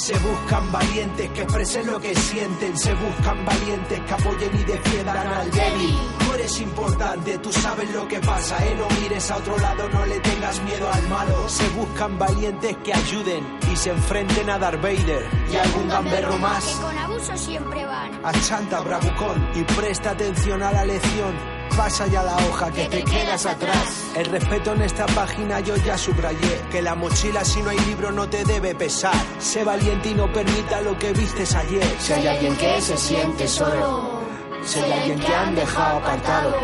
[0.00, 2.74] Se buscan valientes que expresen lo que sienten.
[2.74, 5.94] Se buscan valientes que apoyen y defiendan al débil.
[6.18, 8.74] Tú eres importante, tú sabes lo que pasa, eh.
[8.78, 11.46] No mires a otro lado, no le tengas miedo al malo.
[11.50, 16.38] Se buscan valientes que ayuden y se enfrenten a Darth Vader y a algún gamberro
[16.38, 16.64] más.
[16.64, 18.24] Que con abuso siempre van.
[18.24, 21.59] Achanta, bravucón, y presta atención a la lección.
[21.80, 24.12] Pasa ya la hoja que te quedas atrás.
[24.14, 26.60] El respeto en esta página yo ya subrayé.
[26.70, 29.14] Que la mochila si no hay libro no te debe pesar.
[29.38, 31.82] Sé valiente y no permita lo que vistes ayer.
[31.98, 34.20] Si hay alguien que se siente solo,
[34.62, 36.54] si hay alguien que han dejado apartado.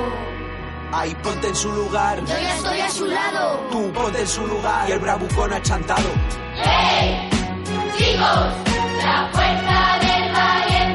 [0.92, 2.20] Ahí ponte en su lugar.
[2.20, 3.60] Yo ya estoy a su lado.
[3.70, 4.86] Tú ponte en su lugar.
[4.86, 6.10] Y el bravucón achantado.
[6.62, 7.30] ¡Hey!
[7.96, 8.52] Chicos,
[9.02, 10.85] la fuerza del valiente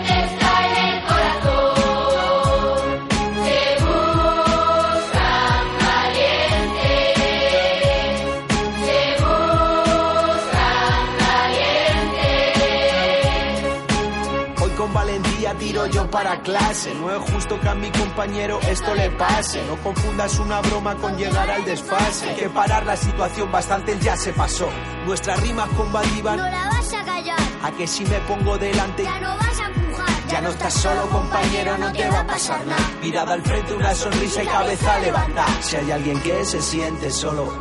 [15.61, 16.93] tiro yo para clase.
[16.95, 19.63] No es justo que a mi compañero esto le pase.
[19.67, 22.29] No confundas una broma con llegar al desfase.
[22.29, 24.67] Hay que parar la situación, bastante ya se pasó.
[25.05, 26.35] Nuestras rimas combativas.
[26.35, 27.39] No la vas a callar.
[27.63, 29.03] A que si me pongo delante.
[29.03, 30.27] Ya no vas a empujar.
[30.27, 32.81] Ya no estás solo, compañero, no te va a pasar nada.
[33.01, 35.61] Mirada al frente, una sonrisa y cabeza levantada.
[35.61, 37.53] Si hay alguien que se siente solo,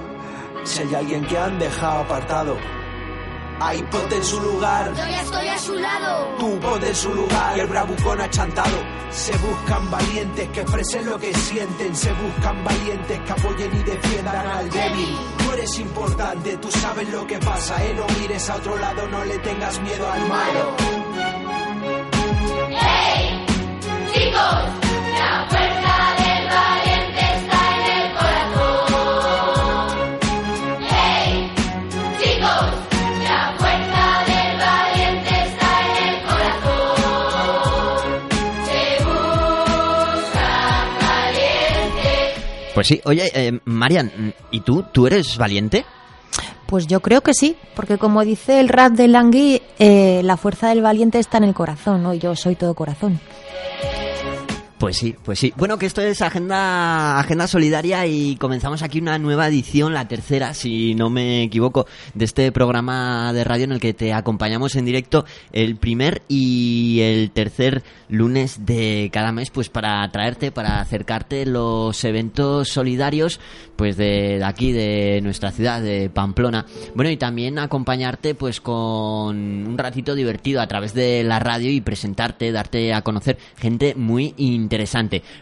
[0.64, 2.56] si hay alguien que han dejado apartado,
[3.60, 4.88] ahí ponte en su lugar.
[4.90, 6.36] Yo ya estoy a su lado.
[6.38, 8.78] Tú ponte en su lugar y el bravucón achantado.
[9.10, 11.94] Se buscan valientes que expresen lo que sienten.
[11.94, 15.16] Se buscan valientes que apoyen y defiendan al débil.
[15.38, 17.94] Tú eres importante, tú sabes lo que pasa, eh.
[17.94, 20.76] No mires a otro lado, no le tengas miedo al malo.
[22.68, 23.46] ¡Hey!
[24.12, 24.89] Chicos,
[42.80, 44.10] Pues sí, oye, eh, Marian,
[44.50, 44.82] ¿y tú?
[44.90, 45.84] ¿Tú eres valiente?
[46.64, 50.70] Pues yo creo que sí, porque como dice el rap de Langui, eh, la fuerza
[50.70, 52.14] del valiente está en el corazón, ¿no?
[52.14, 53.20] Y yo soy todo corazón.
[54.80, 55.52] Pues sí, pues sí.
[55.58, 60.54] Bueno, que esto es agenda, agenda solidaria y comenzamos aquí una nueva edición, la tercera,
[60.54, 64.86] si no me equivoco, de este programa de radio en el que te acompañamos en
[64.86, 71.44] directo el primer y el tercer lunes de cada mes, pues para traerte, para acercarte
[71.44, 73.38] los eventos solidarios,
[73.76, 76.64] pues de, aquí, de nuestra ciudad, de Pamplona.
[76.94, 81.82] Bueno, y también acompañarte, pues con un ratito divertido a través de la radio y
[81.82, 84.69] presentarte, darte a conocer gente muy interesante.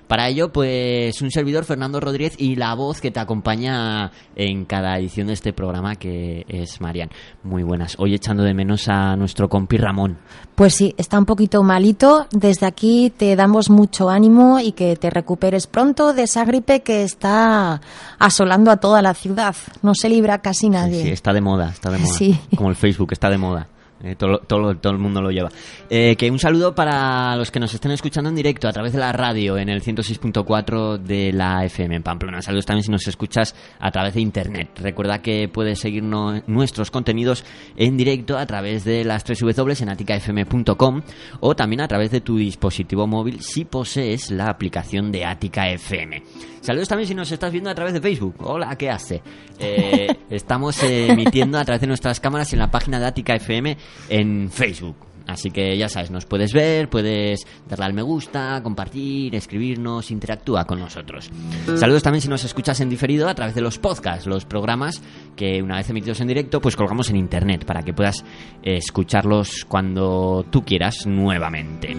[0.06, 4.98] Para ello, pues un servidor, Fernando Rodríguez, y la voz que te acompaña en cada
[4.98, 7.10] edición de este programa, que es Marian.
[7.42, 7.96] Muy buenas.
[7.98, 10.18] Hoy echando de menos a nuestro compi Ramón.
[10.54, 12.26] Pues sí, está un poquito malito.
[12.30, 17.02] Desde aquí te damos mucho ánimo y que te recuperes pronto de esa gripe que
[17.02, 17.80] está
[18.18, 19.54] asolando a toda la ciudad.
[19.82, 21.02] No se libra casi nadie.
[21.02, 22.08] Sí, está de moda, está de moda.
[22.18, 22.36] Sí.
[22.56, 23.68] Como el Facebook, está de moda.
[24.02, 25.50] Eh, todo, todo, todo el mundo lo lleva.
[25.90, 28.98] Eh, que un saludo para los que nos estén escuchando en directo a través de
[28.98, 32.40] la radio en el 106.4 de la FM en Pamplona.
[32.40, 34.70] Saludos también si nos escuchas a través de internet.
[34.80, 37.44] Recuerda que puedes seguirnos nuestros contenidos
[37.76, 41.02] en directo a través de las 3 W en aticafm.com
[41.40, 46.22] o también a través de tu dispositivo móvil si posees la aplicación de Atica FM.
[46.60, 48.34] Saludos también si nos estás viendo a través de Facebook.
[48.40, 49.22] Hola, ¿qué hace?
[49.58, 53.76] Eh, estamos emitiendo a través de nuestras cámaras en la página de Atica FM
[54.08, 54.96] en Facebook.
[55.28, 60.64] Así que ya sabes, nos puedes ver, puedes darle al me gusta, compartir, escribirnos, interactúa
[60.64, 61.30] con nosotros.
[61.76, 65.02] Saludos también si nos escuchas en diferido a través de los podcasts, los programas
[65.36, 68.24] que una vez emitidos en directo, pues colgamos en internet para que puedas
[68.62, 71.94] escucharlos cuando tú quieras nuevamente.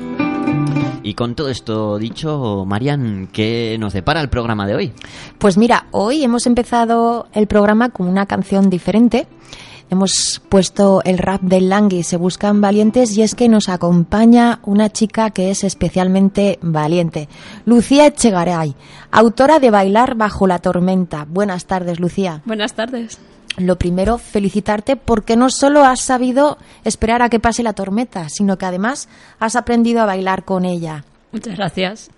[1.04, 4.92] Y con todo esto dicho, Marian, ¿qué nos depara el programa de hoy?
[5.38, 9.28] Pues mira, hoy hemos empezado el programa con una canción diferente.
[9.92, 14.92] Hemos puesto el rap del Langui, Se Buscan Valientes, y es que nos acompaña una
[14.92, 17.28] chica que es especialmente valiente,
[17.66, 18.76] Lucía Echegaray,
[19.12, 21.26] autora de Bailar bajo la tormenta.
[21.28, 22.44] Buenas tardes, Lucía.
[22.46, 23.18] Buenas tardes.
[23.58, 28.58] Lo primero, felicitarte porque no solo has sabido esperar a que pase la tormenta, sino
[28.60, 29.10] que además
[29.40, 31.04] has aprendido a bailar con ella.
[31.32, 32.10] Muchas gracias.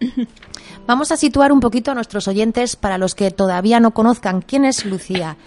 [0.88, 4.65] Vamos a situar un poquito a nuestros oyentes para los que todavía no conozcan quién
[4.65, 5.38] es Lucía.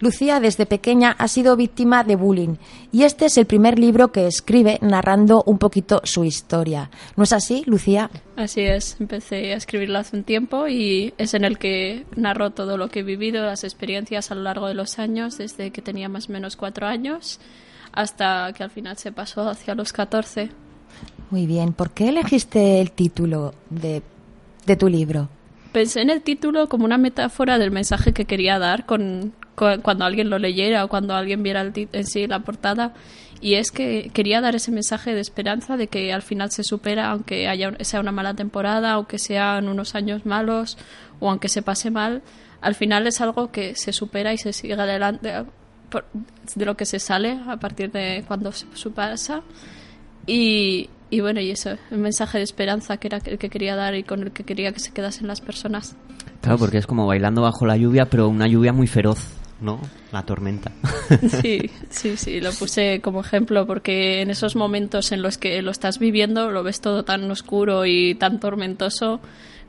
[0.00, 2.54] Lucía desde pequeña ha sido víctima de bullying
[2.92, 6.90] y este es el primer libro que escribe narrando un poquito su historia.
[7.16, 8.10] ¿No es así, Lucía?
[8.36, 12.76] Así es, empecé a escribirlo hace un tiempo y es en el que narro todo
[12.76, 16.08] lo que he vivido, las experiencias a lo largo de los años, desde que tenía
[16.08, 17.40] más o menos cuatro años
[17.92, 20.50] hasta que al final se pasó hacia los 14.
[21.30, 21.72] Muy bien.
[21.72, 24.02] ¿Por qué elegiste el título de,
[24.66, 25.28] de tu libro?
[25.72, 29.47] Pensé en el título como una metáfora del mensaje que quería dar con, con-
[29.82, 32.94] cuando alguien lo leyera o cuando alguien viera el en sí la portada.
[33.40, 37.10] Y es que quería dar ese mensaje de esperanza de que al final se supera,
[37.10, 40.76] aunque haya, sea una mala temporada, aunque sean unos años malos
[41.20, 42.22] o aunque se pase mal,
[42.60, 45.32] al final es algo que se supera y se sigue adelante
[45.88, 46.06] por-
[46.56, 49.42] de lo que se sale a partir de cuando se pasa.
[50.26, 53.94] Y, y bueno, y eso, el mensaje de esperanza que era el que quería dar
[53.94, 55.96] y con el que quería que se quedasen las personas.
[56.40, 59.18] Claro, porque es como bailando bajo la lluvia, pero una lluvia muy feroz,
[59.60, 59.80] ¿no?
[60.12, 60.72] La tormenta.
[61.40, 65.70] Sí, sí, sí, lo puse como ejemplo porque en esos momentos en los que lo
[65.70, 69.20] estás viviendo lo ves todo tan oscuro y tan tormentoso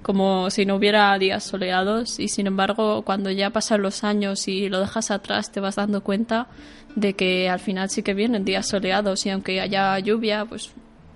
[0.01, 4.67] como si no hubiera días soleados y sin embargo cuando ya pasan los años y
[4.67, 6.47] lo dejas atrás te vas dando cuenta
[6.95, 10.71] de que al final sí que vienen días soleados y aunque haya lluvia pues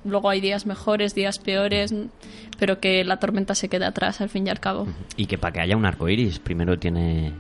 [0.06, 1.94] luego hay días mejores, días peores,
[2.60, 4.88] pero que la tormenta se queda atrás al fin y al cabo.
[5.16, 7.34] Y que para que haya un arco iris, primero tiene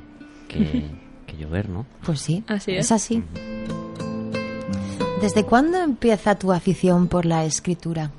[0.47, 0.85] que,
[1.35, 1.85] que llover, ¿no?
[2.05, 2.85] Pues sí, Así es.
[2.85, 3.23] es así.
[5.21, 8.11] ¿Desde cuándo empieza tu afición por la escritura?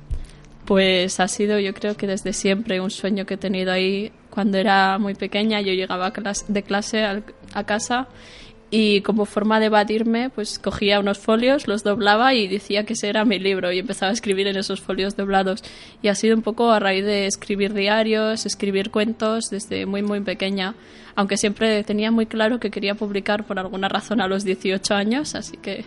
[0.65, 4.11] Pues ha sido, yo creo que desde siempre, un sueño que he tenido ahí.
[4.31, 6.11] Cuando era muy pequeña, yo llegaba
[6.47, 7.05] de clase
[7.53, 8.07] a casa
[8.71, 13.09] y como forma de evadirme, pues cogía unos folios, los doblaba y decía que ese
[13.09, 15.63] era mi libro y empezaba a escribir en esos folios doblados.
[16.01, 20.21] Y ha sido un poco a raíz de escribir diarios, escribir cuentos desde muy, muy
[20.21, 20.75] pequeña.
[21.15, 25.35] Aunque siempre tenía muy claro que quería publicar por alguna razón a los 18 años,
[25.35, 25.85] así que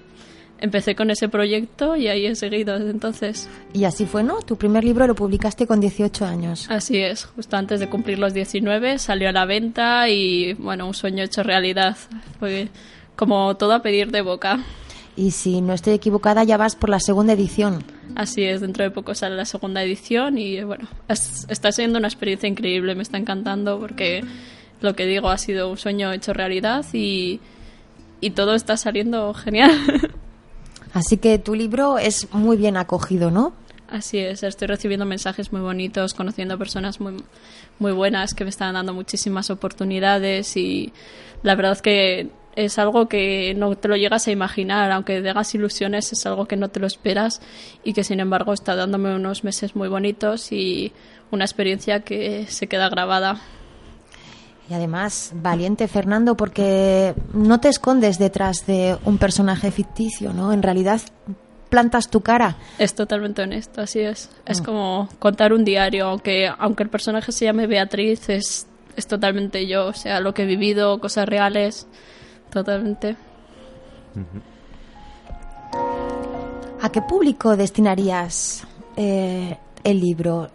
[0.60, 3.49] empecé con ese proyecto y ahí he seguido desde entonces.
[3.72, 4.40] Y así fue, ¿no?
[4.43, 6.66] Tu primer libro lo publicaste con 18 años.
[6.70, 10.94] Así es, justo antes de cumplir los 19 salió a la venta y bueno, un
[10.94, 11.96] sueño hecho realidad.
[12.38, 12.69] Fue
[13.16, 14.58] como todo a pedir de boca.
[15.16, 17.82] Y si no estoy equivocada, ya vas por la segunda edición.
[18.14, 22.06] Así es, dentro de poco sale la segunda edición y bueno, es- está siendo una
[22.06, 24.22] experiencia increíble, me está encantando porque
[24.81, 27.40] lo que digo ha sido un sueño hecho realidad y,
[28.20, 29.72] y todo está saliendo genial.
[30.93, 33.52] Así que tu libro es muy bien acogido, ¿no?
[33.88, 37.17] Así es, estoy recibiendo mensajes muy bonitos, conociendo personas muy,
[37.79, 40.93] muy buenas que me están dando muchísimas oportunidades y
[41.43, 45.31] la verdad es que es algo que no te lo llegas a imaginar, aunque te
[45.31, 47.40] hagas ilusiones, es algo que no te lo esperas
[47.85, 50.93] y que sin embargo está dándome unos meses muy bonitos y
[51.31, 53.40] una experiencia que se queda grabada.
[54.70, 60.52] Y además, valiente Fernando, porque no te escondes detrás de un personaje ficticio, ¿no?
[60.52, 61.00] En realidad
[61.70, 62.56] plantas tu cara.
[62.78, 64.30] Es totalmente honesto, así es.
[64.44, 68.66] Es como contar un diario, aunque, aunque el personaje se llame Beatriz, es,
[68.96, 71.86] es totalmente yo, o sea, lo que he vivido, cosas reales,
[72.50, 73.16] totalmente.
[76.80, 78.64] ¿A qué público destinarías
[78.96, 80.50] eh, el libro?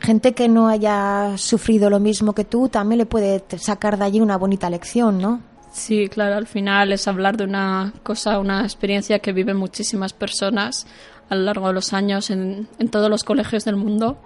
[0.00, 4.20] Gente que no haya sufrido lo mismo que tú también le puede sacar de allí
[4.20, 5.40] una bonita lección, ¿no?
[5.72, 10.86] Sí, claro, al final es hablar de una cosa, una experiencia que viven muchísimas personas
[11.28, 14.18] a lo largo de los años en, en todos los colegios del mundo.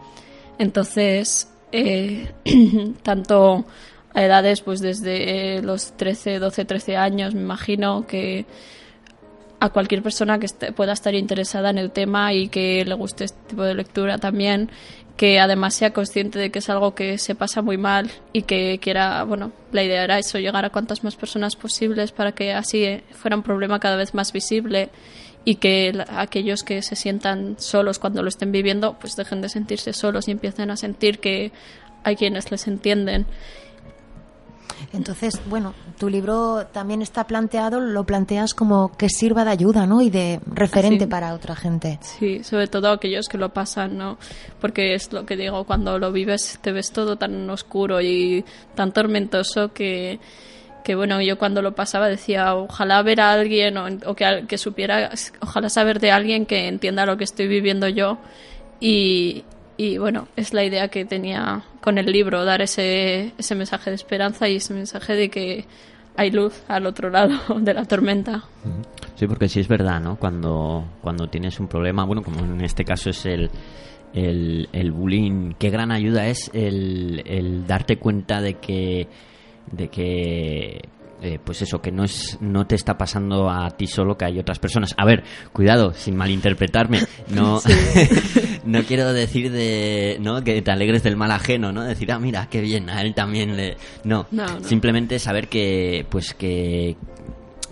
[0.59, 2.33] Entonces, eh,
[3.03, 3.65] tanto
[4.15, 8.47] a edades pues desde los 13, 12, 13 años, me imagino que
[9.61, 13.41] a cualquier persona que pueda estar interesada en el tema y que le guste este
[13.49, 14.71] tipo de lectura también,
[15.17, 18.81] que además sea consciente de que es algo que se pasa muy mal y que
[18.81, 22.85] quiera, bueno, la idea era eso, llegar a cuantas más personas posibles para que así
[22.85, 24.91] eh, fuera un problema cada vez más visible
[25.45, 29.93] y que aquellos que se sientan solos cuando lo estén viviendo, pues dejen de sentirse
[29.93, 31.53] solos y empiecen a sentir que
[32.03, 33.27] hay quienes les entienden.
[34.93, 40.03] Entonces, bueno, tu libro también está planteado, lo planteas como que sirva de ayuda, ¿no?
[40.03, 41.99] Y de referente para otra gente.
[42.03, 44.19] Sí, sobre todo aquellos que lo pasan, ¿no?
[44.61, 48.93] Porque es lo que digo, cuando lo vives te ves todo tan oscuro y tan
[48.93, 50.21] tormentoso que,
[50.85, 54.59] que bueno, yo cuando lo pasaba decía, ojalá ver a alguien o, o que, que
[54.59, 58.19] supiera, ojalá saber de alguien que entienda lo que estoy viviendo yo
[58.81, 59.45] y,
[59.77, 63.97] y bueno, es la idea que tenía con el libro, dar ese, ese mensaje de
[63.97, 65.65] esperanza y ese mensaje de que
[66.17, 68.45] hay luz al otro lado de la tormenta.
[69.17, 70.17] Sí, porque sí es verdad, ¿no?
[70.17, 73.51] Cuando, cuando tienes un problema, bueno, como en este caso es el,
[74.13, 79.09] el, el bullying, qué gran ayuda es el, el darte cuenta de que,
[79.71, 80.83] de que
[81.25, 84.39] eh, pues eso, que no es no te está pasando a ti solo, que hay
[84.39, 84.95] otras personas.
[84.99, 87.01] A ver, cuidado, sin malinterpretarme,
[87.31, 87.61] no,
[88.65, 90.45] no quiero decir de, ¿no?
[90.45, 91.83] Que te alegres del mal ajeno, ¿no?
[91.83, 93.77] Decir, ah, mira, qué bien, a él también le...
[94.05, 94.63] No, No, no.
[94.65, 96.97] simplemente saber que, pues que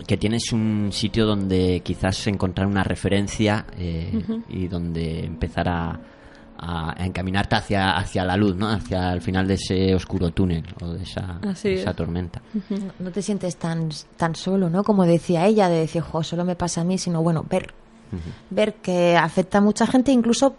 [0.06, 4.10] que tienes un sitio donde quizás encontrar una referencia eh,
[4.48, 6.00] y donde empezar a,
[6.64, 8.68] a encaminarte hacia, hacia la luz, ¿no?
[8.68, 11.96] Hacia el final de ese oscuro túnel o de esa, Así esa es.
[11.96, 12.40] tormenta.
[12.70, 14.84] No, no te sientes tan, tan solo, ¿no?
[14.84, 17.74] Como decía ella, de decir, jo, solo me pasa a mí, sino bueno, ver,
[18.50, 20.54] ver que afecta a mucha gente, incluso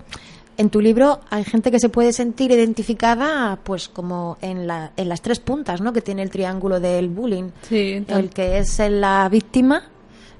[0.57, 5.09] en tu libro hay gente que se puede sentir identificada, pues como en, la, en
[5.09, 5.93] las tres puntas, ¿no?
[5.93, 7.49] Que tiene el triángulo del bullying.
[7.63, 9.83] Sí, el que es la víctima,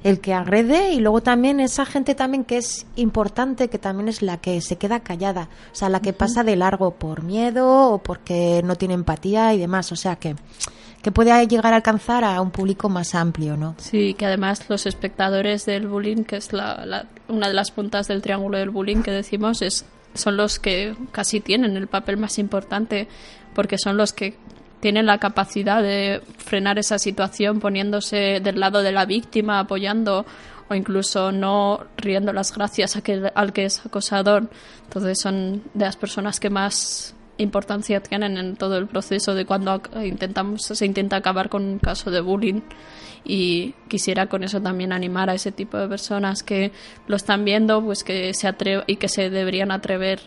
[0.03, 4.21] el que agrede y luego también esa gente también que es importante, que también es
[4.21, 7.97] la que se queda callada, o sea, la que pasa de largo por miedo o
[7.99, 10.35] porque no tiene empatía y demás, o sea que
[11.01, 13.75] que puede llegar a alcanzar a un público más amplio, ¿no?
[13.77, 18.07] Sí, que además los espectadores del bullying, que es la, la- una de las puntas
[18.07, 19.83] del triángulo del bullying que decimos, es,
[20.13, 23.09] son los que casi tienen el papel más importante,
[23.53, 24.37] porque son los que
[24.83, 30.25] tienen la capacidad de frenar esa situación poniéndose del lado de la víctima, apoyando
[30.67, 34.49] o incluso no riendo las gracias a que, al que es acosador.
[34.83, 39.81] Entonces son de las personas que más importancia tienen en todo el proceso de cuando
[40.03, 42.59] intentamos se intenta acabar con un caso de bullying
[43.23, 46.73] y quisiera con eso también animar a ese tipo de personas que
[47.07, 50.19] lo están viendo pues que se atre y que se deberían atrever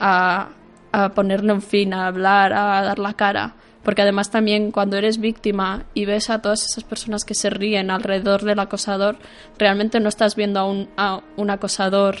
[0.00, 0.48] a,
[0.90, 5.18] a ponerle un fin a hablar a dar la cara porque además también cuando eres
[5.18, 9.16] víctima y ves a todas esas personas que se ríen alrededor del acosador
[9.58, 12.16] realmente no estás viendo a un, a un acosador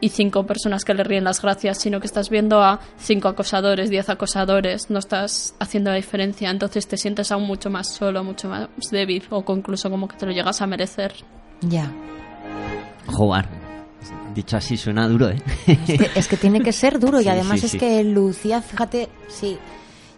[0.00, 3.88] y cinco personas que le ríen las gracias, sino que estás viendo a cinco acosadores,
[3.88, 8.48] diez acosadores, no estás haciendo la diferencia, entonces te sientes aún mucho más solo, mucho
[8.48, 11.14] más débil o incluso como que te lo llegas a merecer.
[11.62, 11.90] Ya.
[13.06, 13.46] Joder,
[14.34, 15.40] dicho así suena duro, ¿eh?
[15.66, 17.78] Es que, es que tiene que ser duro y además sí, es sí.
[17.78, 19.56] que Lucía, fíjate, sí,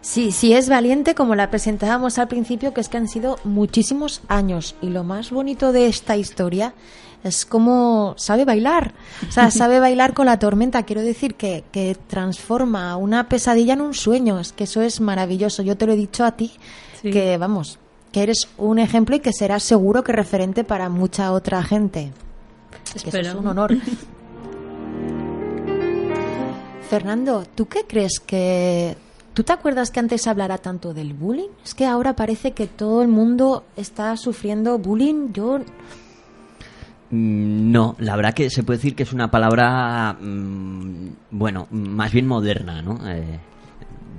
[0.07, 4.21] sí, sí es valiente como la presentábamos al principio, que es que han sido muchísimos
[4.27, 6.73] años y lo más bonito de esta historia
[7.23, 8.93] es como sabe bailar,
[9.27, 13.81] o sea, sabe bailar con la tormenta, quiero decir que, que transforma una pesadilla en
[13.81, 16.51] un sueño, es que eso es maravilloso, yo te lo he dicho a ti,
[17.01, 17.11] Sí.
[17.11, 17.77] que vamos,
[18.11, 22.11] que eres un ejemplo y que serás seguro que referente para mucha otra gente.
[23.03, 23.77] Que eso es un honor.
[26.89, 28.97] Fernando, ¿tú qué crees que...
[29.37, 31.49] ¿Tú te acuerdas que antes hablara tanto del bullying?
[31.63, 35.31] Es que ahora parece que todo el mundo está sufriendo bullying.
[35.31, 35.59] Yo...
[37.11, 42.11] Mm, No, la verdad que se puede decir que es una palabra, mm, bueno, más
[42.11, 42.99] bien moderna, ¿no?
[43.07, 43.39] Eh,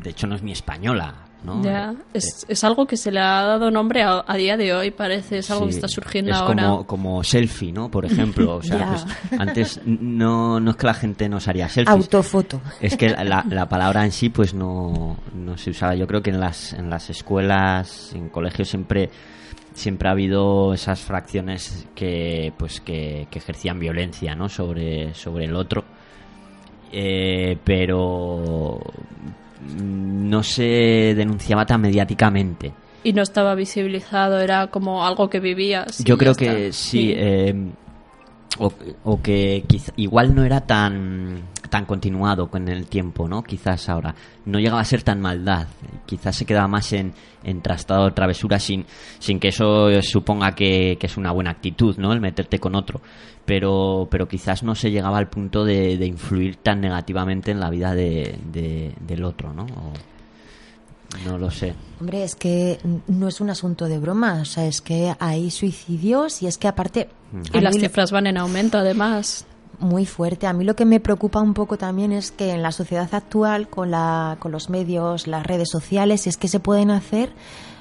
[0.05, 1.13] de hecho no es ni española,
[1.45, 1.63] ¿no?
[1.63, 4.75] Ya, Eh, es, es algo que se le ha dado nombre a, a día de
[4.75, 6.65] hoy, parece, es algo que Sí, está surgiendo es ahora.
[6.65, 7.91] Como, como selfie, ¿no?
[7.91, 8.57] Por ejemplo.
[8.57, 8.97] O sea,
[9.29, 11.95] pues, antes no, no es que la gente no se haría selfies.
[11.95, 12.61] Autofoto.
[12.81, 15.95] Es que la, la palabra en sí pues no, no se usaba.
[15.95, 19.11] Yo creo que en las, en las escuelas, en colegios siempre
[19.75, 24.49] siempre ha habido esas fracciones que pues que, que ejercían violencia ¿no?
[24.49, 25.85] sobre, sobre el otro.
[26.91, 28.81] Eh, pero
[29.77, 32.73] no se denunciaba tan mediáticamente.
[33.05, 36.03] Y no estaba visibilizado, era como algo que vivías.
[36.05, 36.45] Yo creo está.
[36.45, 37.55] que sí, eh,
[38.59, 38.73] o,
[39.05, 43.43] o que quizá- igual no era tan tan continuado con el tiempo, ¿no?
[43.43, 44.15] Quizás ahora
[44.47, 45.67] no llegaba a ser tan maldad,
[46.07, 47.13] quizás se quedaba más en,
[47.45, 48.87] en trastado travesura sin,
[49.19, 52.15] sin que eso suponga que, que es una buena actitud, ¿no?
[52.15, 53.03] El meterte con otro,
[53.45, 57.69] pero pero quizás no se llegaba al punto de, de influir tan negativamente en la
[57.69, 59.65] vida de, de- del otro, ¿no?
[59.65, 60.18] O-
[61.25, 61.75] no lo sé.
[62.01, 64.41] Hombre, es que no es un asunto de broma.
[64.43, 67.09] O sea, es que hay suicidios y es que aparte...
[67.53, 69.45] Y las mí- cifras van en aumento, además.
[69.81, 70.47] Muy fuerte.
[70.49, 73.69] A mí lo que me preocupa un poco también es que en la sociedad actual,
[73.69, 77.31] con, la, con los medios, las redes sociales, es que se pueden hacer,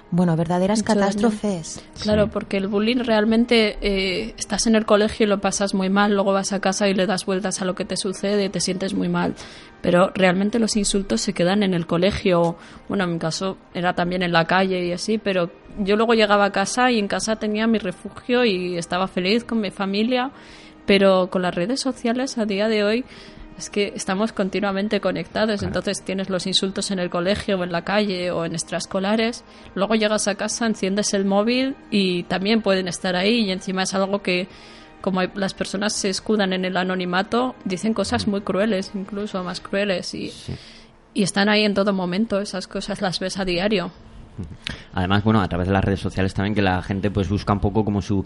[0.10, 1.02] bueno, verdaderas Mucho daño.
[1.02, 1.84] catástrofes.
[2.02, 2.30] Claro, Sí.
[2.34, 6.32] porque el bullying realmente eh, estás en el colegio y lo pasas muy mal, luego
[6.34, 8.94] vas a casa y le das vueltas a lo que te sucede y te sientes
[8.94, 9.36] muy mal.
[9.82, 12.56] Pero realmente los insultos se quedan en el colegio.
[12.88, 16.46] Bueno, en mi caso era también en la calle y así, pero yo luego llegaba
[16.46, 20.32] a casa y en casa tenía mi refugio y estaba feliz con mi familia.
[20.86, 23.04] Pero con las redes sociales a día de hoy
[23.58, 27.84] es que estamos continuamente conectados, entonces tienes los insultos en el colegio o en la
[27.84, 33.16] calle o en extraescolares, luego llegas a casa, enciendes el móvil y también pueden estar
[33.16, 33.46] ahí.
[33.46, 34.48] Y encima es algo que
[35.02, 40.14] como las personas se escudan en el anonimato, dicen cosas muy crueles, incluso más crueles.
[40.14, 40.32] Y,
[41.14, 43.92] y están ahí en todo momento, esas cosas las ves a diario.
[44.94, 47.60] Además, bueno, a través de las redes sociales también que la gente pues busca un
[47.60, 48.26] poco como su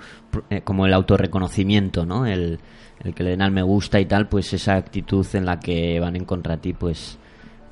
[0.50, 2.26] eh, como el autorreconocimiento, ¿no?
[2.26, 2.60] El,
[3.04, 6.00] el que le den al me gusta y tal, pues esa actitud en la que
[6.00, 7.18] van en contra ti, pues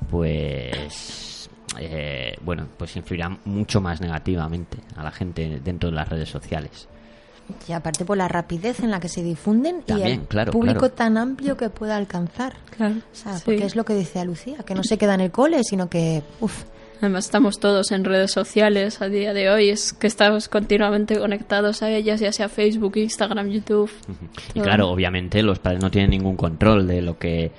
[0.08, 6.28] pues eh, bueno, pues influirá mucho más negativamente a la gente dentro de las redes
[6.28, 6.88] sociales.
[7.68, 10.94] Y aparte por la rapidez en la que se difunden y el claro, público claro.
[10.94, 12.54] tan amplio que pueda alcanzar.
[12.76, 12.96] Claro.
[12.96, 13.42] O sea, sí.
[13.44, 16.22] porque es lo que decía Lucía, que no se queda en el cole, sino que,
[16.40, 16.64] uff,
[17.00, 21.82] Además estamos todos en redes sociales a día de hoy, es que estamos continuamente conectados
[21.82, 23.90] a ellas, ya sea Facebook, Instagram, YouTube.
[24.50, 24.64] Y todo.
[24.64, 27.52] claro, obviamente los padres no tienen ningún control de lo que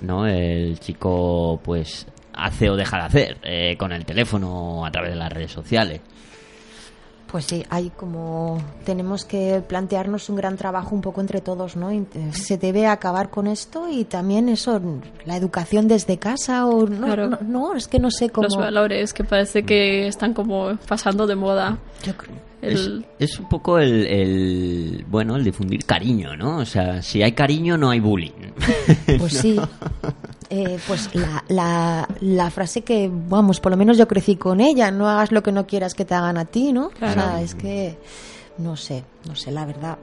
[0.00, 4.90] no el chico pues hace o deja de hacer eh, con el teléfono o a
[4.90, 6.00] través de las redes sociales.
[7.30, 11.90] Pues sí, hay como tenemos que plantearnos un gran trabajo un poco entre todos, ¿no?
[11.90, 14.80] Eh, Se debe acabar con esto y también eso,
[15.26, 17.28] la educación desde casa o no, Claro.
[17.28, 18.44] no, no, es que no sé cómo.
[18.46, 21.78] Los valores que parece que están como pasando de moda.
[22.02, 26.56] Yo creo- El- Es, es un poco el, el, bueno el difundir cariño, ¿no?
[26.58, 28.32] O sea, si hay cariño no hay bullying.
[29.18, 29.60] Pues sí.
[30.50, 34.90] Eh, pues la, la, la frase que, vamos, por lo menos yo crecí con ella,
[34.90, 36.88] no hagas lo que no quieras que te hagan a ti, ¿no?
[36.90, 37.20] Claro.
[37.20, 37.98] O sea, es que,
[38.56, 39.98] no sé, no sé, la verdad.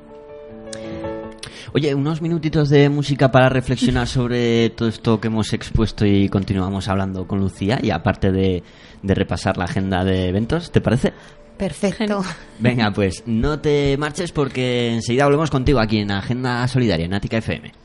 [1.74, 6.88] Oye, unos minutitos de música para reflexionar sobre todo esto que hemos expuesto y continuamos
[6.88, 8.64] hablando con Lucía y aparte de,
[9.02, 11.14] de repasar la agenda de eventos, ¿te parece?
[11.58, 12.24] Perfecto.
[12.60, 17.38] Venga, pues no te marches porque enseguida volvemos contigo aquí en Agenda Solidaria, en Ática
[17.38, 17.85] FM.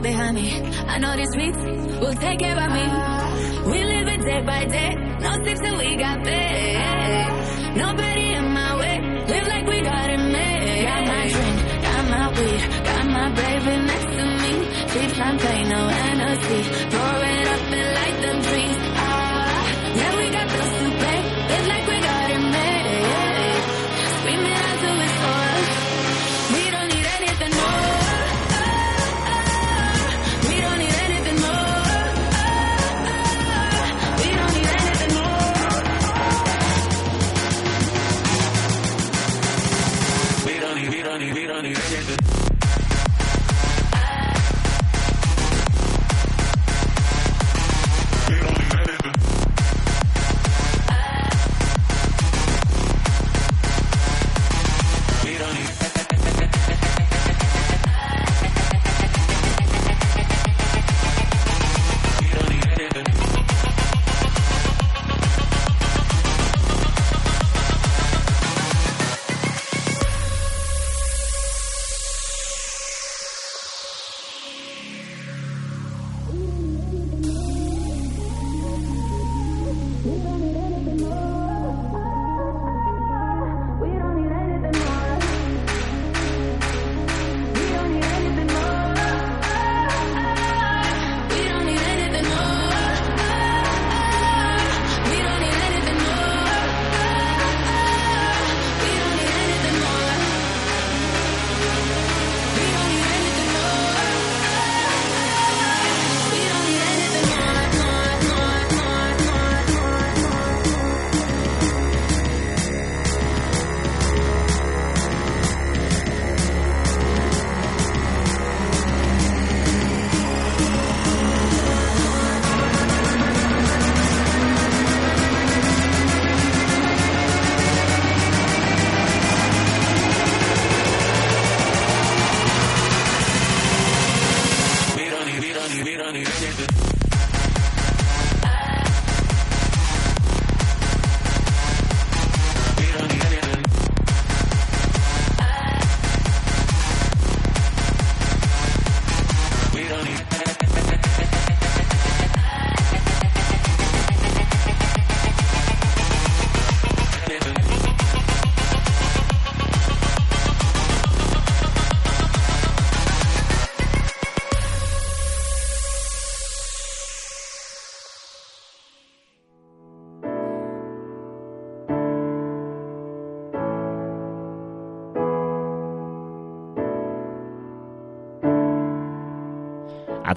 [0.00, 0.62] Right behind me.
[0.86, 1.58] I know these streets
[2.00, 3.70] will take care of me.
[3.70, 4.94] We live it day by day.
[5.20, 7.76] No six and we got paid.
[7.76, 8.09] Nobody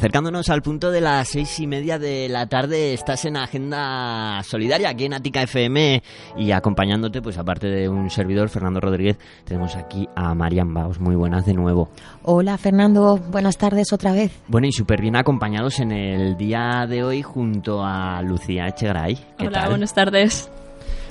[0.03, 4.89] acercándonos al punto de las seis y media de la tarde, estás en Agenda Solidaria
[4.89, 6.03] aquí en Ática FM
[6.35, 10.99] y acompañándote, pues aparte de un servidor, Fernando Rodríguez, tenemos aquí a Marian Baos.
[10.99, 11.89] Muy buenas de nuevo.
[12.23, 14.33] Hola Fernando, buenas tardes otra vez.
[14.49, 19.15] Bueno, y súper bien acompañados en el día de hoy junto a Lucía Echegray.
[19.37, 19.69] ¿Qué Hola, tal?
[19.69, 20.51] buenas tardes.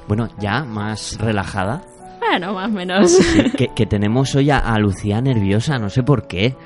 [0.07, 1.81] Bueno, ya más relajada.
[2.33, 3.11] Bueno, más o menos.
[3.11, 6.57] Sí, que, que tenemos hoy a, a Lucía nerviosa, no sé por qué.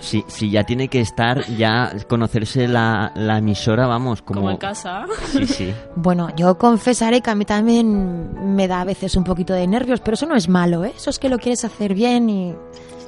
[0.00, 4.40] Si, si ya tiene que estar, ya conocerse la, la emisora, vamos, como...
[4.40, 5.04] Como en casa.
[5.26, 5.74] Sí, sí.
[5.96, 10.00] Bueno, yo confesaré que a mí también me da a veces un poquito de nervios,
[10.00, 10.92] pero eso no es malo, ¿eh?
[10.96, 12.54] Eso es que lo quieres hacer bien y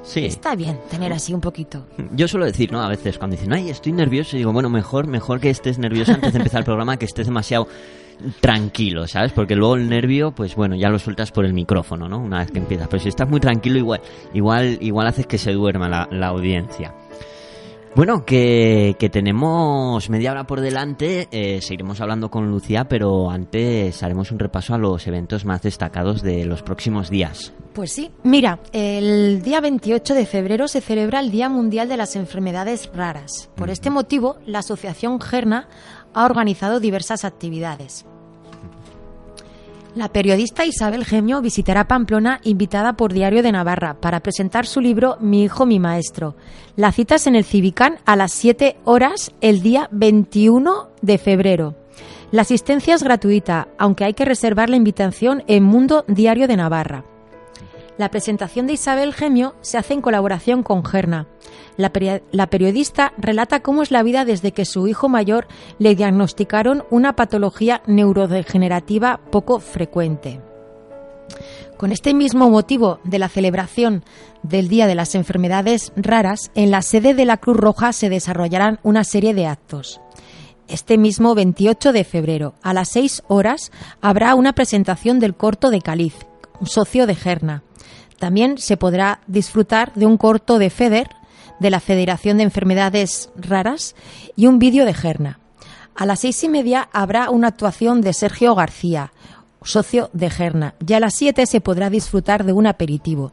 [0.03, 0.27] Sí.
[0.27, 1.87] está bien tener así un poquito.
[2.15, 2.83] Yo suelo decir, ¿no?
[2.83, 6.13] A veces cuando dicen, ay, estoy nervioso, y digo, bueno, mejor, mejor que estés nervioso
[6.13, 7.67] antes de empezar el programa, que estés demasiado
[8.41, 9.33] tranquilo, ¿sabes?
[9.33, 12.19] Porque luego el nervio, pues bueno, ya lo sueltas por el micrófono, ¿no?
[12.19, 12.89] Una vez que empiezas.
[12.89, 14.01] Pero si estás muy tranquilo, igual,
[14.33, 16.95] igual, igual haces que se duerma la, la audiencia.
[17.97, 24.03] Bueno, que, que tenemos media hora por delante, eh, seguiremos hablando con Lucía, pero antes
[24.03, 27.53] haremos un repaso a los eventos más destacados de los próximos días.
[27.73, 32.17] Pues sí, mira, el día 28 de febrero se celebra el Día Mundial de las
[32.17, 33.49] Enfermedades Raras.
[33.55, 35.69] Por este motivo, la Asociación Gerna
[36.15, 38.07] ha organizado diversas actividades.
[39.95, 45.17] La periodista Isabel Gemio visitará Pamplona invitada por Diario de Navarra para presentar su libro
[45.21, 46.35] Mi hijo, mi maestro.
[46.75, 51.77] La cita es en el Civicán a las 7 horas el día 21 de febrero.
[52.33, 57.05] La asistencia es gratuita, aunque hay que reservar la invitación en Mundo Diario de Navarra.
[57.97, 61.29] La presentación de Isabel Gemio se hace en colaboración con Gerna.
[61.77, 65.47] La, peri- la periodista relata cómo es la vida desde que su hijo mayor
[65.79, 70.41] le diagnosticaron una patología neurodegenerativa poco frecuente.
[71.77, 74.05] Con este mismo motivo de la celebración
[74.43, 78.81] del Día de las Enfermedades Raras, en la sede de la Cruz Roja se desarrollarán
[78.83, 80.01] una serie de actos.
[80.67, 85.81] Este mismo 28 de febrero, a las 6 horas, habrá una presentación del corto de
[85.81, 86.15] Caliz,
[86.65, 87.63] socio de Gerna.
[88.19, 91.09] También se podrá disfrutar de un corto de FEDER,
[91.61, 93.95] de la Federación de Enfermedades Raras,
[94.37, 95.39] y un vídeo de Gerna.
[95.95, 99.13] A las seis y media habrá una actuación de Sergio García,
[99.65, 103.33] socio de Gerna, y a las 7 se podrá disfrutar de un aperitivo.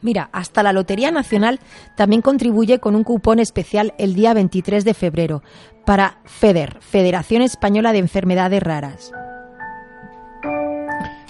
[0.00, 1.60] Mira, hasta la Lotería Nacional
[1.96, 5.42] también contribuye con un cupón especial el día 23 de febrero
[5.84, 9.12] para FEDER, Federación Española de Enfermedades Raras.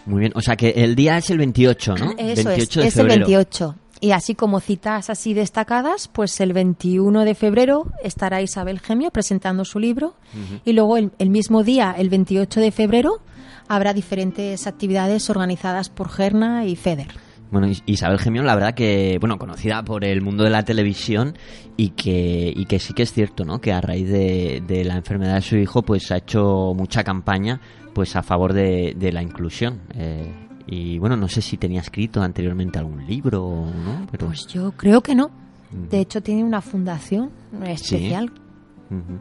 [0.06, 2.10] Muy bien, o sea que el día es el 28, ¿no?
[2.18, 3.26] Eso 28 es, de es el febrero.
[3.26, 3.76] 28.
[4.00, 9.64] Y así como citas así destacadas, pues el 21 de febrero estará Isabel Gemio presentando
[9.64, 10.16] su libro
[10.64, 13.20] y luego el, el mismo día, el 28 de febrero,
[13.68, 17.06] habrá diferentes actividades organizadas por Gerna y FEDER.
[17.52, 21.36] Bueno, Is- Isabel Gemión, la verdad que, bueno, conocida por el mundo de la televisión
[21.76, 23.60] y que, y que sí que es cierto, ¿no?
[23.60, 27.60] Que a raíz de, de la enfermedad de su hijo, pues ha hecho mucha campaña,
[27.92, 29.80] pues a favor de, de la inclusión.
[29.94, 30.32] Eh,
[30.66, 34.26] y bueno, no sé si tenía escrito anteriormente algún libro o no, pero...
[34.28, 35.30] Pues yo creo que no.
[35.90, 37.30] De hecho, tiene una fundación
[37.64, 38.30] especial.
[38.90, 39.18] Ujú.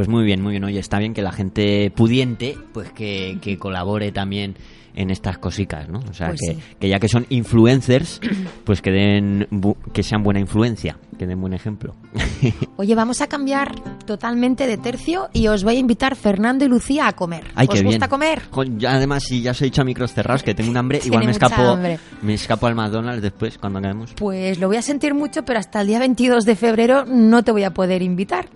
[0.00, 0.64] Pues muy bien, muy bien.
[0.64, 4.54] Oye, está bien que la gente pudiente, pues que, que colabore también
[4.94, 5.98] en estas cositas, ¿no?
[6.10, 6.60] O sea, Pues que, sí.
[6.80, 8.18] que ya que son influencers,
[8.64, 11.94] pues que den bu- que sean buena influencia, que den buen ejemplo.
[12.76, 13.74] Oye, vamos a cambiar
[14.06, 17.44] totalmente de tercio y os voy a invitar Fernando y Lucía a comer.
[17.54, 17.92] Ay, ¿Os qué bien.
[17.92, 18.40] gusta comer?
[18.50, 21.02] Jo, ya además, si ya os he dicho a micros cerrados que tengo un hambre,
[21.04, 21.98] igual me escapo, hambre.
[22.22, 24.14] me escapo al McDonald's después cuando acabemos.
[24.14, 27.52] Pues lo voy a sentir mucho, pero hasta el día 22 de febrero no te
[27.52, 28.46] voy a poder invitar.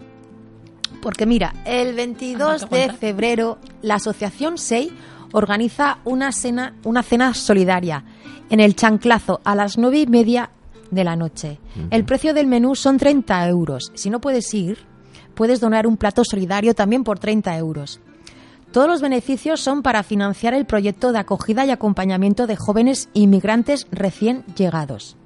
[1.03, 4.93] Porque mira, el 22 Anda, que de febrero la Asociación SEI
[5.33, 8.05] organiza una cena, una cena solidaria
[8.51, 10.51] en el Chanclazo a las nueve y media
[10.91, 11.59] de la noche.
[11.91, 13.91] El precio del menú son 30 euros.
[13.95, 14.79] Si no puedes ir,
[15.35, 18.01] puedes donar un plato solidario también por 30 euros.
[18.73, 23.87] Todos los beneficios son para financiar el proyecto de acogida y acompañamiento de jóvenes inmigrantes
[23.93, 25.17] recién llegados.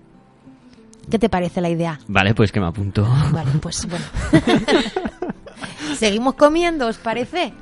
[1.11, 1.99] ¿Qué te parece la idea?
[2.09, 3.07] Vale, pues que me apunto.
[3.33, 4.05] Vale, pues bueno.
[5.97, 7.53] Seguimos comiendo, ¿os parece?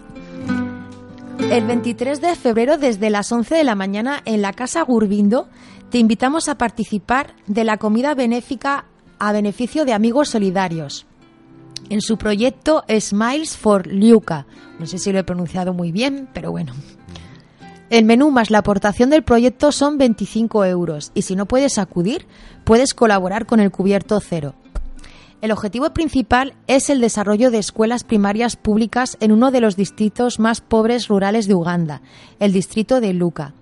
[1.50, 5.48] El 23 de febrero, desde las 11 de la mañana, en la Casa Gurbindo,
[5.90, 8.86] te invitamos a participar de la comida benéfica
[9.18, 11.06] a beneficio de Amigos Solidarios.
[11.88, 14.46] En su proyecto Smiles for Liuca.
[14.78, 16.72] No sé si lo he pronunciado muy bien, pero bueno.
[17.88, 22.26] El menú más la aportación del proyecto son 25 euros y si no puedes acudir,
[22.64, 24.54] puedes colaborar con el cubierto cero.
[25.42, 30.38] El objetivo principal es el desarrollo de escuelas primarias públicas en uno de los distritos
[30.38, 32.00] más pobres rurales de Uganda,
[32.40, 33.52] el distrito de Luca.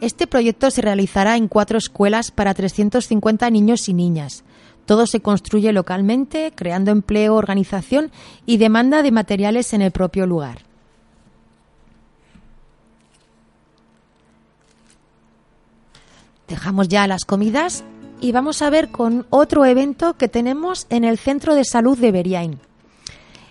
[0.00, 4.44] Este proyecto se realizará en cuatro escuelas para 350 niños y niñas.
[4.86, 8.10] Todo se construye localmente, creando empleo, organización
[8.46, 10.62] y demanda de materiales en el propio lugar.
[16.48, 17.84] Dejamos ya las comidas
[18.20, 22.12] y vamos a ver con otro evento que tenemos en el Centro de Salud de
[22.12, 22.60] Beriain.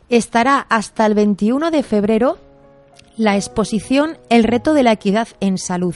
[0.09, 2.37] Estará hasta el 21 de febrero
[3.17, 5.95] la exposición El reto de la equidad en salud.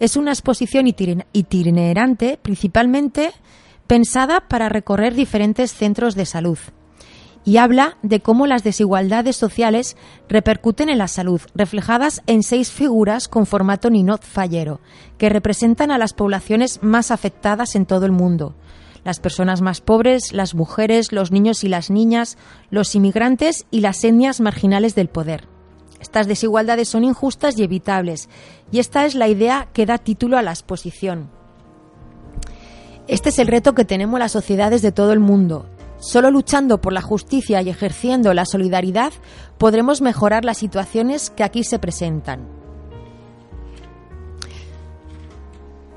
[0.00, 3.32] Es una exposición itinerante, principalmente
[3.86, 6.58] pensada para recorrer diferentes centros de salud.
[7.44, 9.96] Y habla de cómo las desigualdades sociales
[10.28, 14.80] repercuten en la salud, reflejadas en seis figuras con formato ninot fallero,
[15.18, 18.54] que representan a las poblaciones más afectadas en todo el mundo.
[19.04, 22.38] Las personas más pobres, las mujeres, los niños y las niñas,
[22.70, 25.46] los inmigrantes y las etnias marginales del poder.
[26.00, 28.30] Estas desigualdades son injustas y evitables,
[28.72, 31.28] y esta es la idea que da título a la exposición.
[33.06, 35.66] Este es el reto que tenemos las sociedades de todo el mundo.
[36.04, 39.10] Solo luchando por la justicia y ejerciendo la solidaridad
[39.56, 42.46] podremos mejorar las situaciones que aquí se presentan.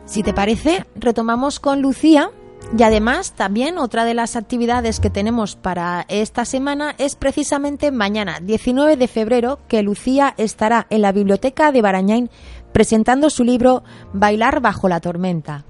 [0.05, 2.31] Si te parece, retomamos con Lucía
[2.77, 8.39] y además también otra de las actividades que tenemos para esta semana es precisamente mañana,
[8.41, 12.29] 19 de febrero, que Lucía estará en la biblioteca de Barañain
[12.71, 15.65] presentando su libro Bailar bajo la tormenta.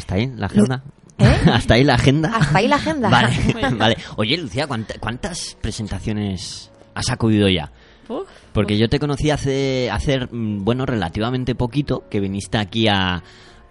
[0.00, 0.82] ¿Hasta ahí la agenda?
[1.18, 1.36] ¿Eh?
[1.52, 2.36] ¿Hasta ahí la agenda?
[2.36, 3.08] Hasta ahí la agenda.
[3.10, 3.36] Vale,
[3.76, 3.96] vale.
[4.16, 7.70] Oye, Lucía, ¿cuánta- ¿cuántas presentaciones has acudido ya?
[8.08, 13.22] Uf, Porque yo te conocí hace, hace, mm, bueno, relativamente poquito, que viniste aquí a,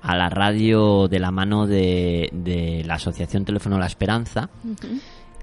[0.02, 4.50] a la radio de la mano de, de la Asociación Teléfono La Esperanza.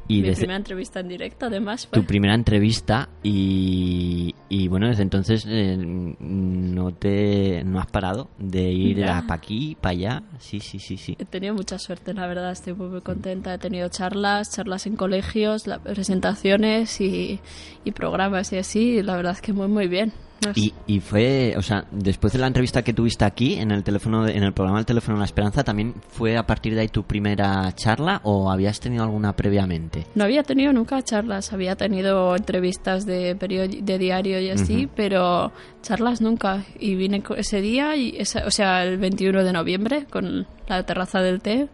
[0.08, 1.86] Y mi desde primera entrevista en directo, además.
[1.86, 2.00] fue.
[2.00, 8.70] tu primera entrevista y, y bueno, desde entonces eh, no te no has parado de
[8.72, 10.22] ir para aquí, para allá.
[10.38, 11.16] Sí, sí, sí, sí.
[11.18, 13.54] He tenido mucha suerte, la verdad, estoy muy, muy contenta.
[13.54, 17.40] He tenido charlas, charlas en colegios, la- presentaciones y,
[17.84, 20.12] y programas y así, y la verdad es que muy, muy bien.
[20.54, 24.24] Y, y fue, o sea, después de la entrevista que tuviste aquí en el teléfono,
[24.24, 26.88] de- en el programa del teléfono de la Esperanza, también fue a partir de ahí
[26.88, 30.06] tu primera charla o habías tenido alguna previamente.
[30.14, 36.20] No había tenido nunca charlas, había tenido entrevistas de de diario y así, pero charlas
[36.20, 36.64] nunca.
[36.78, 41.20] Y vine ese día, y esa- o sea, el 21 de noviembre, con la terraza
[41.20, 41.68] del té.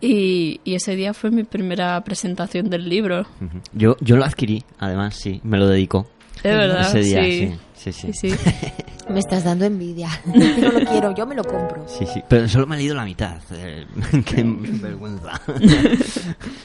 [0.00, 3.26] Y, y ese día fue mi primera presentación del libro.
[3.72, 6.06] Yo, yo lo adquirí, además, sí, me lo dedicó.
[6.42, 7.58] De verdad, Ese día, sí.
[7.74, 8.30] sí, sí, sí.
[8.30, 8.52] Sí, sí.
[9.08, 10.08] Me estás dando envidia.
[10.34, 11.82] Yo no lo quiero, yo me lo compro.
[11.88, 13.38] Sí, sí, pero solo me he leído la mitad.
[13.52, 13.86] eh,
[14.26, 15.40] qué vergüenza.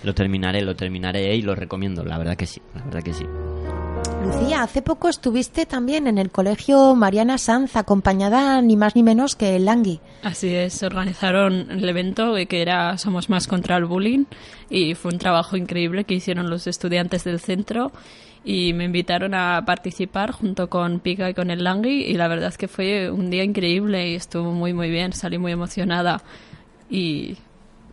[0.03, 3.25] lo terminaré, lo terminaré y lo recomiendo, la verdad que sí, la verdad que sí.
[4.25, 9.37] Lucía, hace poco estuviste también en el colegio Mariana Sanz, acompañada ni más ni menos
[9.37, 10.01] que el Langui.
[10.23, 14.25] Así es, organizaron el evento que era Somos Más contra el Bullying
[14.69, 17.93] y fue un trabajo increíble que hicieron los estudiantes del centro
[18.45, 22.49] y me invitaron a participar junto con Pika y con el Langui y la verdad
[22.49, 26.21] es que fue un día increíble y estuvo muy muy bien, salí muy emocionada
[26.89, 27.37] y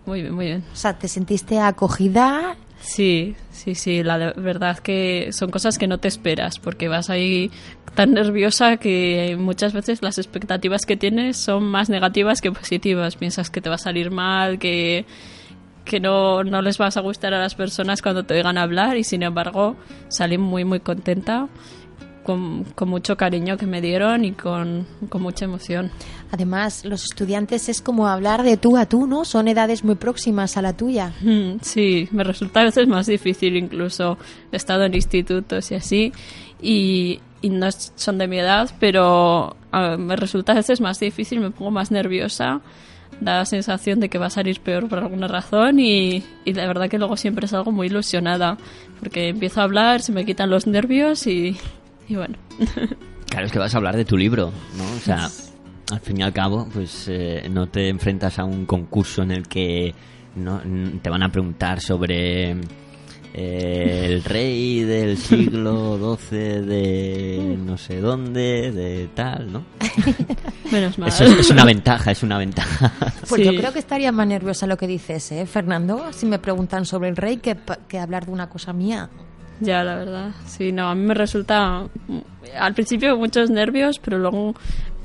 [0.06, 0.64] muy bien, muy bien.
[0.72, 2.56] O sea, te sentiste acogida.
[2.80, 7.50] Sí, sí, sí, la verdad que son cosas que no te esperas porque vas ahí
[7.94, 13.16] tan nerviosa que muchas veces las expectativas que tienes son más negativas que positivas.
[13.16, 15.04] Piensas que te va a salir mal, que,
[15.90, 19.02] que no, no les vas a gustar a las personas cuando te oigan hablar y
[19.02, 19.74] sin embargo
[20.08, 21.48] salí muy, muy contenta.
[22.22, 25.90] Con, con mucho cariño que me dieron y con, con mucha emoción.
[26.30, 29.24] Además, los estudiantes es como hablar de tú a tú, ¿no?
[29.24, 31.14] Son edades muy próximas a la tuya.
[31.22, 34.18] Mm, Sí, me resulta a veces más difícil incluso.
[34.52, 36.12] He estado en institutos y así
[36.60, 41.40] y, y no son de mi edad, pero ah, me resulta a veces más difícil,
[41.40, 42.60] me pongo más nerviosa,
[43.20, 46.66] da la sensación de que va a salir peor por alguna razón y, y la
[46.66, 48.56] verdad que luego siempre salgo muy ilusionada
[48.98, 51.56] porque empiezo a hablar, se me quitan los nervios y,
[52.08, 52.36] y bueno.
[53.30, 54.84] Claro, es que vas a hablar de tu libro, ¿no?
[54.96, 55.28] O sea,
[55.92, 59.46] al fin y al cabo, pues eh, no te enfrentas a un concurso en el
[59.46, 59.94] que
[60.34, 60.60] no,
[61.00, 62.56] te van a preguntar sobre
[63.34, 69.64] eh, el rey del siglo XII de no sé dónde, de tal, ¿no?
[70.72, 71.08] Menos mal.
[71.08, 72.92] Eso es, es una ventaja, es una ventaja.
[73.28, 73.44] Pues Sí.
[73.44, 76.12] yo creo que estaría más nerviosa lo que dices, ¿eh, Fernando?
[76.12, 77.56] Si me preguntan sobre el rey que,
[77.88, 79.08] que hablar de una cosa mía.
[79.60, 80.30] Ya, la verdad.
[80.46, 81.84] Sí, no, a mí me resulta
[82.58, 84.54] al principio muchos nervios, pero luego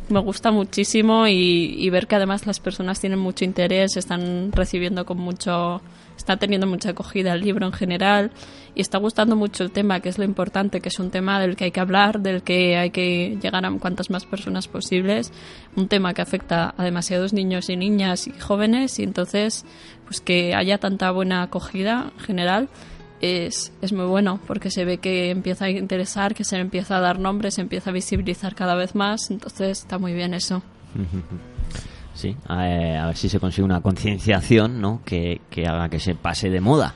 [0.07, 5.05] me gusta muchísimo y, y ver que además las personas tienen mucho interés, están recibiendo
[5.05, 5.81] con mucho,
[6.17, 8.31] está teniendo mucha acogida el libro en general
[8.73, 11.55] y está gustando mucho el tema, que es lo importante, que es un tema del
[11.55, 15.31] que hay que hablar, del que hay que llegar a cuantas más personas posibles,
[15.75, 19.65] un tema que afecta a demasiados niños y niñas y jóvenes y entonces
[20.05, 22.69] pues que haya tanta buena acogida en general
[23.21, 26.99] es, es muy bueno porque se ve que empieza a interesar, que se empieza a
[26.99, 30.61] dar nombre, se empieza a visibilizar cada vez más, entonces está muy bien eso.
[32.15, 35.01] Sí, a, eh, a ver si se consigue una concienciación, ¿no?
[35.05, 36.95] Que, que haga que se pase de moda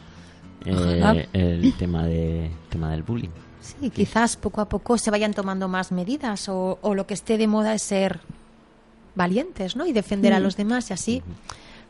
[0.65, 3.29] eh, el tema de tema del bullying.
[3.61, 7.37] Sí, quizás poco a poco se vayan tomando más medidas o, o lo que esté
[7.37, 8.21] de moda es ser
[9.15, 9.85] valientes, ¿no?
[9.85, 11.21] Y defender a los demás y así,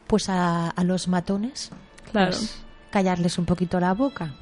[0.08, 1.70] pues a, a los matones,
[2.12, 2.32] Claro.
[2.32, 4.34] pues, callarles un poquito la boca.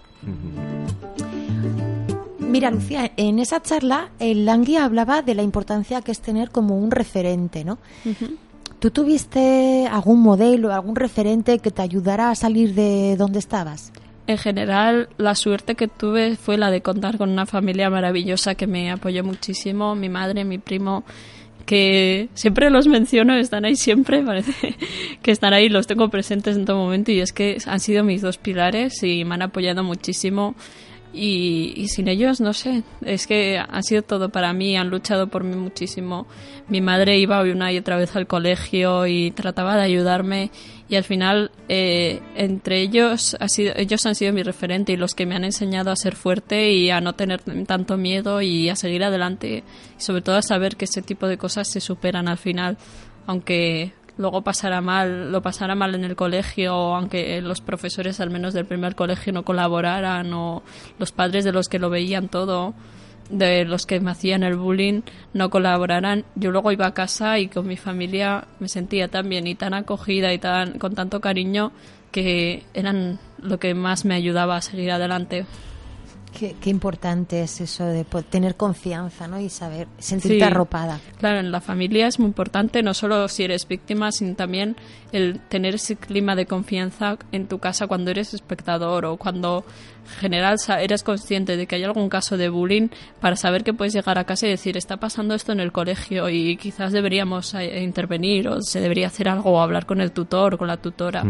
[2.40, 6.78] Mira, Lucía, en esa charla el Langui hablaba de la importancia que es tener como
[6.78, 7.78] un referente, ¿no?
[8.80, 13.92] ¿Tú tuviste algún modelo, algún referente que te ayudara a salir de donde estabas?
[14.28, 18.68] En general, la suerte que tuve fue la de contar con una familia maravillosa que
[18.68, 21.06] me apoyó muchísimo, mi madre, mi primo,
[21.66, 24.76] que siempre los menciono, están ahí siempre, parece
[25.24, 28.22] que están ahí, los tengo presentes en todo momento y es que han sido mis
[28.22, 30.56] dos pilares y me han apoyado muchísimo
[31.18, 35.28] y, y sin ellos, no sé, es que han sido todo para mí, han luchado
[35.28, 36.28] por mí muchísimo.
[36.68, 40.52] Mi madre iba una y otra vez al colegio y trataba de ayudarme
[40.90, 45.16] y al final eh, entre ellos ha sido, ellos han sido mi referente y los
[45.16, 48.76] que me han enseñado a ser fuerte y a no tener tanto miedo y a
[48.76, 49.64] seguir adelante
[49.98, 52.78] y sobre todo a saber que ese tipo de cosas se superan al final,
[53.26, 58.54] aunque luego pasara mal, lo pasara mal en el colegio, aunque los profesores al menos
[58.54, 60.64] del primer colegio no colaboraran o
[61.00, 62.74] los padres de los que lo veían todo
[63.30, 65.02] de los que me hacían el bullying
[65.34, 69.48] no colaboraran, yo luego iba a casa y con mi familia me sentía tan bien
[69.48, 71.72] y tan acogida y tan con tanto cariño
[72.12, 75.46] que eran lo que más me ayudaba a seguir adelante.
[76.34, 79.40] Qué, qué importante es eso de tener confianza, ¿no?
[79.40, 80.44] Y saber, sentirte Sí.
[80.44, 81.00] arropada.
[81.18, 84.76] Claro, en la familia es muy importante, no solo si eres víctima, sino también
[85.12, 89.66] el tener ese clima de confianza en tu casa cuando eres espectador o cuando
[90.04, 93.94] en general eres consciente de que hay algún caso de bullying para saber que puedes
[93.94, 97.82] llegar a casa y decir, está pasando esto en el colegio y quizás deberíamos eh,
[97.82, 101.24] intervenir o se debería hacer algo o hablar con el tutor o con la tutora.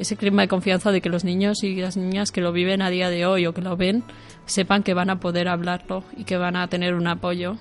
[0.00, 2.88] Ese clima de confianza de que los niños y las niñas que lo viven a
[2.88, 4.02] día de hoy o que lo ven
[4.46, 7.58] sepan que van a poder hablarlo y que van a tener un apoyo.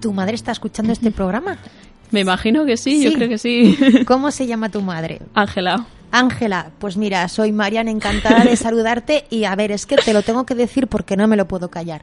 [0.00, 1.58] ¿Tu madre está escuchando este programa?
[2.10, 3.76] Me imagino que sí, yo creo que sí.
[4.06, 5.20] ¿Cómo se llama tu madre?
[5.34, 5.86] Ángela.
[6.10, 10.22] Ángela, pues mira, soy Marian, encantada de saludarte y a ver, es que te lo
[10.22, 12.02] tengo que decir porque no me lo puedo callar.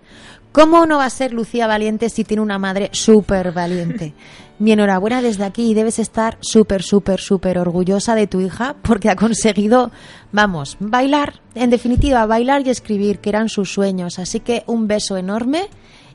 [0.52, 4.14] ¿Cómo no va a ser Lucía valiente si tiene una madre súper valiente?
[4.60, 9.10] Mi enhorabuena desde aquí y debes estar súper, súper, súper orgullosa de tu hija porque
[9.10, 9.92] ha conseguido,
[10.32, 14.18] vamos, bailar, en definitiva, bailar y escribir, que eran sus sueños.
[14.18, 15.68] Así que un beso enorme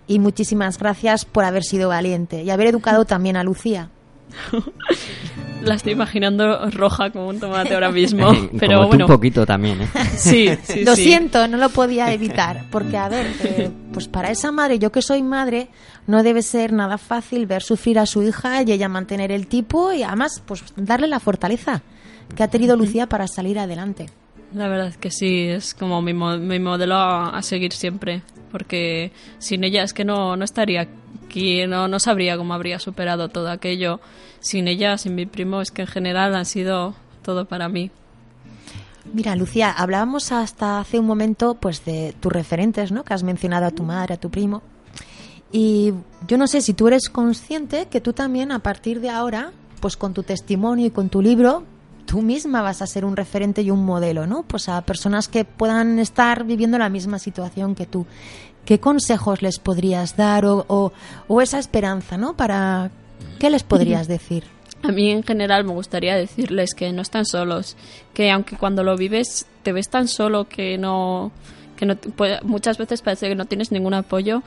[0.08, 3.90] y muchísimas gracias por haber sido valiente y haber educado también a Lucía.
[5.62, 8.32] La estoy imaginando roja como un tomate ahora mismo.
[8.58, 9.04] Pero Como tú bueno.
[9.06, 9.88] un poquito también, ¿eh?
[10.16, 11.04] Sí, sí, Lo sí.
[11.04, 15.02] siento, no lo podía evitar, porque a ver, eh, pues para esa madre, yo que
[15.02, 15.68] soy madre,
[16.06, 19.92] no debe ser nada fácil ver sufrir a su hija y ella mantener el tipo
[19.92, 21.82] y además pues darle la fortaleza
[22.36, 24.06] que ha tenido Lucía para salir adelante.
[24.54, 28.22] La verdad es que sí, es como mi, mo- mi modelo a, a seguir siempre.
[28.50, 30.88] Porque sin ella es que no, no estaría
[31.26, 33.98] aquí, no, no sabría cómo habría superado todo aquello.
[34.40, 37.90] Sin ella, sin mi primo, es que en general han sido todo para mí.
[39.14, 43.04] Mira, Lucía, hablábamos hasta hace un momento pues de tus referentes, ¿no?
[43.04, 44.62] Que has mencionado a tu madre, a tu primo.
[45.52, 45.92] Y
[46.26, 49.96] yo no sé si tú eres consciente que tú también a partir de ahora, pues
[49.96, 51.64] con tu testimonio y con tu libro,
[52.06, 54.44] tú misma vas a ser un referente y un modelo, ¿no?
[54.44, 58.06] Pues a personas que puedan estar viviendo la misma situación que tú.
[58.64, 60.92] ¿Qué consejos les podrías dar o, o,
[61.28, 62.36] o esa esperanza, ¿no?
[62.36, 62.90] Para
[63.38, 64.44] ¿qué les podrías decir?
[64.82, 67.76] A mí en general me gustaría decirles que no están solos,
[68.14, 71.30] que aunque cuando lo vives te ves tan solo que no,
[71.76, 74.42] que no puede- muchas veces parece que no tienes ningún apoyo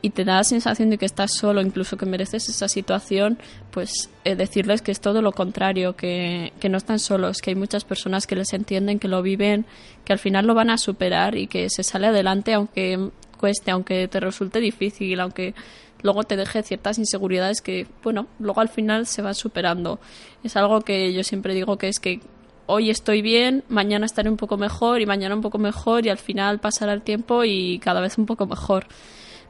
[0.00, 3.38] y te da la sensación de que estás solo, incluso que mereces esa situación,
[3.70, 7.56] pues eh, decirles que es todo lo contrario, que, que no están solos, que hay
[7.56, 9.66] muchas personas que les entienden, que lo viven,
[10.04, 14.08] que al final lo van a superar y que se sale adelante aunque cueste, aunque
[14.08, 15.54] te resulte difícil, aunque
[16.02, 19.98] luego te deje ciertas inseguridades que, bueno, luego al final se van superando.
[20.44, 22.20] Es algo que yo siempre digo que es que
[22.66, 26.18] hoy estoy bien, mañana estaré un poco mejor y mañana un poco mejor y al
[26.18, 28.86] final pasará el tiempo y cada vez un poco mejor.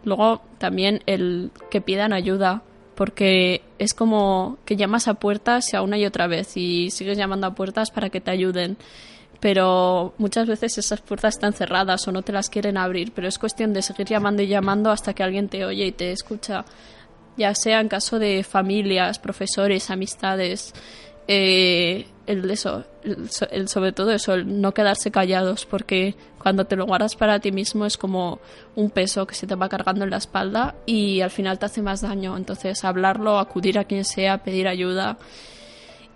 [0.05, 2.63] Luego también el que pidan ayuda,
[2.95, 7.47] porque es como que llamas a puertas a una y otra vez y sigues llamando
[7.47, 8.77] a puertas para que te ayuden.
[9.41, 13.39] Pero muchas veces esas puertas están cerradas o no te las quieren abrir, pero es
[13.39, 16.65] cuestión de seguir llamando y llamando hasta que alguien te oye y te escucha,
[17.37, 20.75] ya sea en caso de familias, profesores, amistades,
[21.29, 26.77] eh, el eso, el, el sobre todo eso, el no quedarse callados, porque cuando te
[26.77, 28.39] lo guardas para ti mismo es como
[28.77, 31.83] un peso que se te va cargando en la espalda y al final te hace
[31.83, 32.37] más daño.
[32.37, 35.17] Entonces, hablarlo, acudir a quien sea, pedir ayuda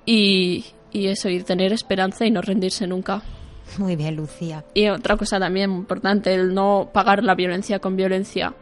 [0.05, 3.23] y, y eso, y tener esperanza y no rendirse nunca.
[3.79, 4.65] Muy bien, Lucía.
[4.75, 8.53] Y otra cosa también importante, el no pagar la violencia con violencia.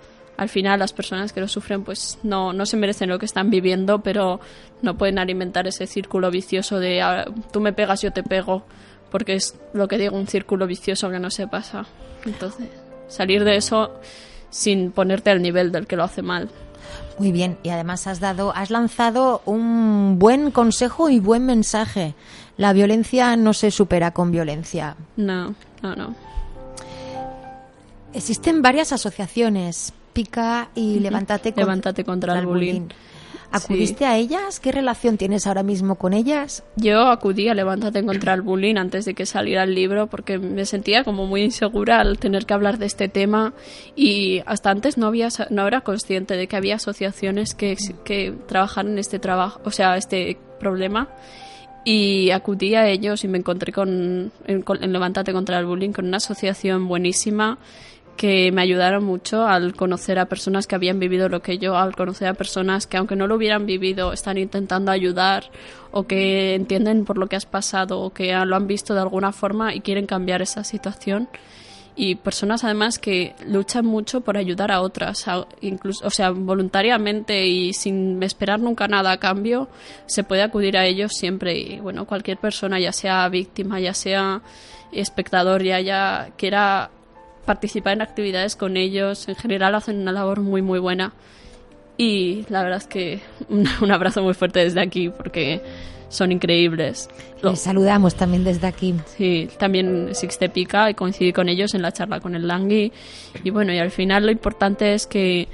[0.40, 3.50] Al final las personas que lo sufren pues no, no se merecen lo que están
[3.50, 4.40] viviendo, pero
[4.80, 8.62] no pueden alimentar ese círculo vicioso de "Ah, tú me pegas, yo te pego,
[9.10, 11.84] porque es lo que digo, un círculo vicioso que no se pasa.
[12.24, 12.68] Entonces,
[13.06, 14.00] salir de eso
[14.48, 16.48] sin ponerte al nivel del que lo hace mal.
[17.18, 22.14] Muy bien, y además has dado, has lanzado un buen consejo y buen mensaje.
[22.56, 24.96] La violencia no se supera con violencia.
[25.18, 26.14] No, no, no.
[28.14, 32.88] Existen varias asociaciones, Pica y Levántate, con- Levántate contra el bullying.
[33.52, 34.60] ¿Acudiste a ellas?
[34.60, 36.62] ¿Qué relación tienes ahora mismo con ellas?
[36.76, 40.64] Yo acudí a Levántate contra el bullying antes de que saliera el libro porque me
[40.66, 43.52] sentía como muy insegura al tener que hablar de este tema
[43.96, 48.86] y hasta antes no había no era consciente de que había asociaciones que, que trabajan
[48.90, 51.08] en este trabajo, o sea, este problema
[51.84, 56.06] y acudí a ellos y me encontré con en, en Levántate contra el bullying con
[56.06, 57.58] una asociación buenísima
[58.20, 61.96] que me ayudaron mucho al conocer a personas que habían vivido lo que yo, al
[61.96, 65.44] conocer a personas que aunque no lo hubieran vivido están intentando ayudar
[65.90, 69.32] o que entienden por lo que has pasado o que lo han visto de alguna
[69.32, 71.30] forma y quieren cambiar esa situación.
[71.96, 75.24] Y personas además que luchan mucho por ayudar a otras,
[75.62, 79.70] incluso, o sea, voluntariamente y sin esperar nunca nada a cambio,
[80.04, 81.58] se puede acudir a ellos siempre.
[81.58, 84.42] Y bueno, cualquier persona, ya sea víctima, ya sea
[84.92, 86.90] espectador, ya ya quiera
[87.44, 91.12] participar en actividades con ellos, en general hacen una labor muy muy buena
[91.96, 95.60] y la verdad es que un, un abrazo muy fuerte desde aquí porque
[96.08, 97.08] son increíbles.
[97.42, 98.94] Lo- Les saludamos también desde aquí.
[99.16, 102.92] Sí, también Sixte Pica y coincidí con ellos en la charla con el Langui.
[103.44, 105.46] Y bueno, y al final lo importante es que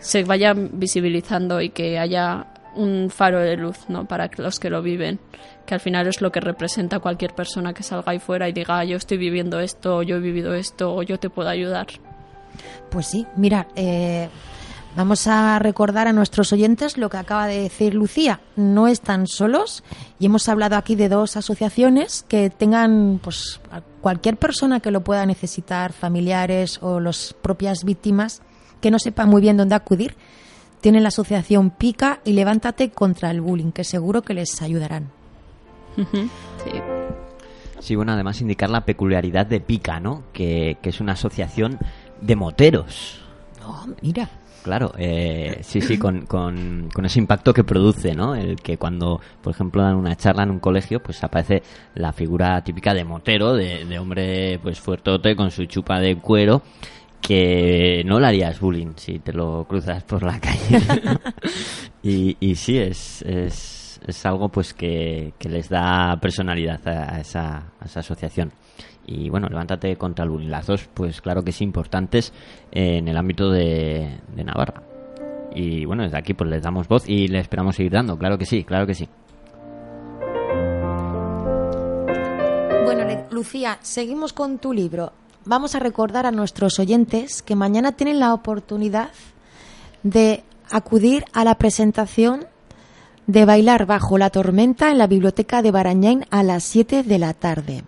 [0.00, 2.46] se vaya visibilizando y que haya
[2.78, 4.06] un faro de luz ¿no?
[4.06, 5.18] para los que lo viven,
[5.66, 8.78] que al final es lo que representa cualquier persona que salga ahí fuera y diga,
[8.78, 11.86] "Ah, yo estoy viviendo esto, yo he vivido esto, o yo te puedo ayudar.
[12.90, 14.28] Pues sí, mira, eh,
[14.96, 18.40] vamos a recordar a nuestros oyentes lo que acaba de decir Lucía.
[18.56, 19.84] No están solos
[20.18, 25.02] y hemos hablado aquí de dos asociaciones que tengan, pues, a cualquier persona que lo
[25.02, 28.42] pueda necesitar, familiares o las propias víctimas,
[28.80, 30.16] que no sepa muy bien dónde acudir.
[30.80, 35.10] Tienen la asociación Pica y Levántate contra el bullying, que seguro que les ayudarán.
[35.96, 36.80] Sí.
[37.80, 40.24] Sí, bueno, además indicar la peculiaridad de Pica, ¿no?
[40.32, 41.78] Que, que es una asociación
[42.20, 43.20] de moteros.
[43.66, 44.28] Oh, mira.
[44.62, 48.34] Claro, eh, sí, sí, con, con, con ese impacto que produce, ¿no?
[48.34, 51.62] El que cuando, por ejemplo, dan una charla en un colegio, pues aparece
[51.94, 56.62] la figura típica de motero, de, de hombre, pues fuertote, con su chupa de cuero,
[57.20, 60.80] que no le harías bullying si te lo cruzas por la calle.
[62.02, 67.72] y, y sí, es, es, es algo pues que, que les da personalidad a, esa,
[67.80, 68.52] a esa asociación.
[69.06, 70.50] Y bueno, levántate contra el bullying.
[70.50, 72.32] Las dos, pues claro que sí, importantes
[72.70, 74.82] en el ámbito de, de Navarra.
[75.54, 78.18] Y bueno, desde aquí pues les damos voz y le esperamos seguir dando.
[78.18, 79.08] Claro que sí, claro que sí.
[82.84, 85.12] Bueno, Lucía, seguimos con tu libro.
[85.48, 89.08] Vamos a recordar a nuestros oyentes que mañana tienen la oportunidad
[90.02, 92.44] de acudir a la presentación
[93.26, 97.32] de Bailar bajo la tormenta en la biblioteca de Barañain a las 7 de la
[97.32, 97.82] tarde.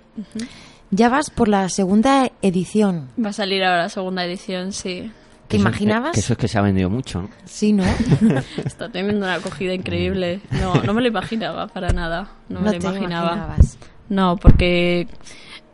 [0.91, 3.11] Ya vas por la segunda edición.
[3.23, 5.13] Va a salir ahora la segunda edición, sí.
[5.47, 6.13] ¿Te imaginabas?
[6.13, 7.29] Que eso es que se ha vendido mucho, ¿no?
[7.45, 7.85] Sí, ¿no?
[8.65, 10.41] Está teniendo una acogida increíble.
[10.51, 12.31] No, no me lo imaginaba para nada.
[12.49, 13.35] No, me lo te imaginaba.
[13.35, 13.79] imaginabas.
[14.09, 15.09] No, porque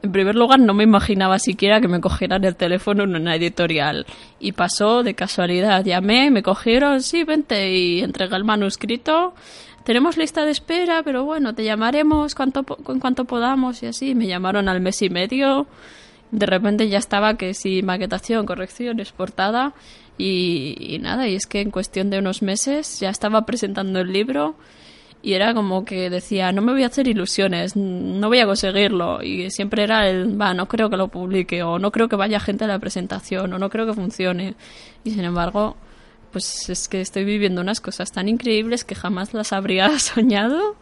[0.07, 4.07] en primer lugar no me imaginaba siquiera que me cogieran el teléfono en una editorial.
[4.39, 5.85] Y pasó de casualidad.
[5.85, 9.35] Llamé, me cogieron, sí, vente, y entregué el manuscrito.
[9.85, 14.15] Tenemos lista de espera, pero bueno, te llamaremos cuanto, en cuanto podamos y así.
[14.15, 15.67] Me llamaron al mes y medio.
[16.31, 19.75] De repente ya estaba que sí, maquetación, corrección, exportada.
[20.19, 24.13] Y, y nada, y es que en cuestión de unos meses ya estaba presentando el
[24.13, 24.55] libro
[25.23, 29.23] y era como que decía, no me voy a hacer ilusiones, no voy a conseguirlo.
[29.23, 32.39] Y siempre era el, va, no creo que lo publique, o no creo que vaya
[32.39, 34.55] gente a la presentación, o no creo que funcione.
[35.05, 35.77] Y sin embargo,
[36.33, 40.77] pues es que estoy viviendo unas cosas tan increíbles que jamás las habría soñado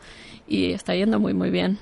[0.47, 1.78] y está yendo muy, muy bien.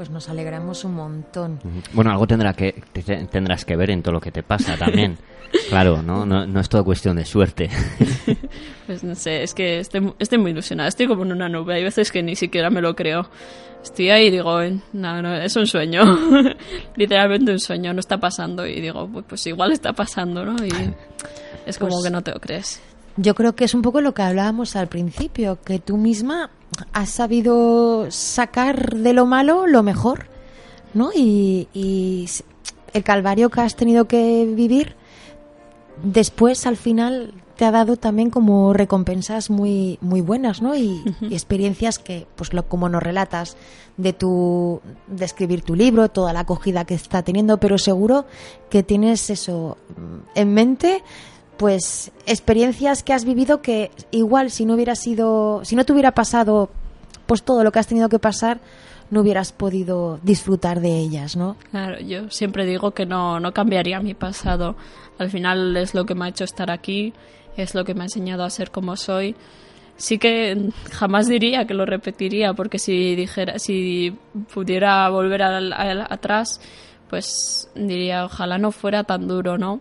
[0.00, 1.60] Pues nos alegramos un montón.
[1.92, 5.18] Bueno, algo tendrá que, te- tendrás que ver en todo lo que te pasa también.
[5.68, 6.24] Claro, ¿no?
[6.24, 7.68] No, no es todo cuestión de suerte.
[8.86, 11.82] Pues no sé, es que estoy, estoy muy ilusionada, estoy como en una nube, hay
[11.84, 13.28] veces que ni siquiera me lo creo.
[13.82, 16.00] Estoy ahí y digo, "Eh, no, no, es un sueño,
[16.96, 18.66] literalmente un sueño, no está pasando.
[18.66, 20.56] Y digo, pues, pues igual está pasando, ¿no?
[20.64, 20.70] Y
[21.66, 22.80] es como Pues- que no te lo crees.
[23.18, 26.48] Yo creo que es un poco lo que hablábamos al principio, que tú misma
[26.92, 30.26] has sabido sacar de lo malo lo mejor,
[30.94, 31.10] ¿no?
[31.14, 32.28] Y, y
[32.92, 34.96] el calvario que has tenido que vivir
[36.02, 40.74] después, al final, te ha dado también como recompensas muy, muy buenas, ¿no?
[40.74, 43.56] Y, y experiencias que, pues lo, como nos relatas
[43.98, 48.24] de tu, de escribir tu libro, toda la acogida que está teniendo, pero seguro
[48.70, 49.76] que tienes eso
[50.34, 51.02] en mente,
[51.60, 56.12] pues experiencias que has vivido que igual si no hubiera sido, si no te hubiera
[56.12, 56.70] pasado,
[57.26, 58.60] pues todo lo que has tenido que pasar,
[59.10, 61.56] no hubieras podido disfrutar de ellas, ¿no?
[61.70, 64.74] Claro, yo siempre digo que no, no cambiaría mi pasado.
[65.18, 67.12] Al final es lo que me ha hecho estar aquí,
[67.58, 69.36] es lo que me ha enseñado a ser como soy.
[69.98, 74.16] Sí que jamás diría que lo repetiría, porque si dijera, si
[74.54, 76.58] pudiera volver al- al- atrás,
[77.10, 79.80] pues diría ojalá no fuera tan duro, ¿no?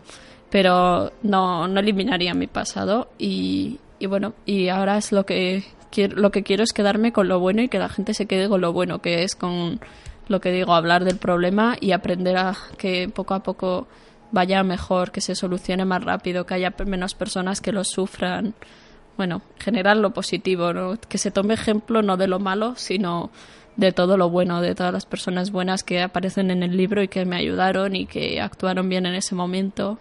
[0.49, 6.17] Pero no, no eliminaría mi pasado y, y bueno, y ahora es lo que quiero,
[6.17, 8.61] lo que quiero es quedarme con lo bueno y que la gente se quede con
[8.61, 9.79] lo bueno, que es con
[10.27, 13.87] lo que digo, hablar del problema y aprender a que poco a poco
[14.31, 18.53] vaya mejor, que se solucione más rápido, que haya menos personas que lo sufran.
[19.17, 20.97] Bueno, generar lo positivo, ¿no?
[21.09, 23.31] que se tome ejemplo no de lo malo, sino
[23.75, 27.07] de todo lo bueno, de todas las personas buenas que aparecen en el libro y
[27.07, 29.99] que me ayudaron y que actuaron bien en ese momento.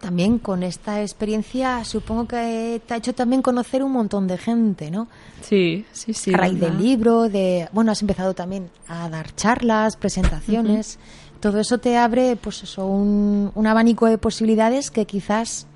[0.00, 4.90] También con esta experiencia supongo que te ha hecho también conocer un montón de gente,
[4.90, 5.08] ¿no?
[5.40, 6.32] Sí, sí, sí.
[6.32, 10.98] a raíz del libro, de bueno, has empezado también a dar charlas, presentaciones.
[11.40, 15.66] Todo eso te abre, pues eso, un, un abanico de posibilidades que quizás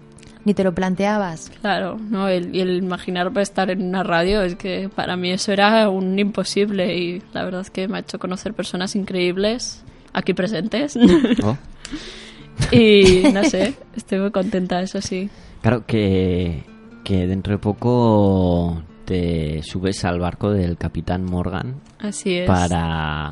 [0.44, 1.50] ni te lo planteabas.
[1.60, 2.28] Claro, ¿no?
[2.28, 6.18] El, y el imaginarme estar en una radio es que para mí eso era un
[6.18, 10.96] imposible y la verdad es que me ha hecho conocer personas increíbles aquí presentes
[11.42, 11.56] Oh.
[12.72, 15.28] y no sé, estoy muy contenta, eso sí.
[15.62, 16.64] Claro que,
[17.04, 22.46] que dentro de poco te subes al barco del capitán Morgan Así es.
[22.46, 23.30] para,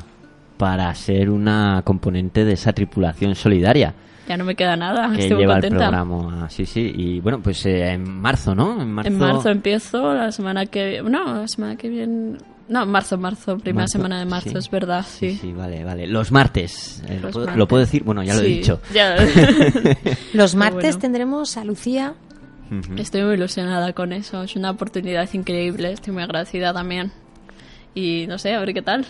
[0.57, 3.95] para ser una componente de esa tripulación solidaria
[4.27, 5.89] Ya no me queda nada, que estoy muy lleva el contenta.
[5.89, 6.51] programa.
[6.51, 6.93] Sí, sí.
[6.95, 8.83] Y bueno, pues eh, en marzo, ¿no?
[8.83, 13.17] En marzo, En marzo empiezo, la semana que no, la semana que viene, no, marzo,
[13.17, 14.59] marzo, primera Marzo, semana de marzo, sí.
[14.59, 15.39] es verdad, sí.
[15.41, 16.07] Sí, vale, vale.
[16.07, 17.03] Los martes.
[17.09, 17.59] eh, ¿lo, puedo, martes.
[17.59, 18.05] lo puedo decir?
[18.05, 18.81] Bueno, ya lo he dicho.
[18.93, 19.17] ya.
[20.35, 20.99] Los martes bueno.
[20.99, 22.15] tendremos a Lucía.
[22.99, 27.13] Estoy muy ilusionada con eso, es una oportunidad increíble, estoy muy agradecida también.
[27.95, 29.07] Y no sé, a ver qué tal.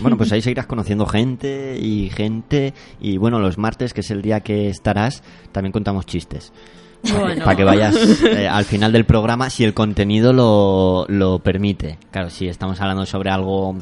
[0.00, 2.74] Bueno, pues ahí seguirás conociendo gente y gente.
[3.00, 5.22] Y bueno, los martes, que es el día que estarás,
[5.52, 6.52] también contamos chistes.
[7.02, 7.44] Bueno.
[7.44, 11.98] Para que vayas eh, al final del programa, si el contenido lo, lo permite.
[12.10, 13.76] Claro, si estamos hablando sobre algo.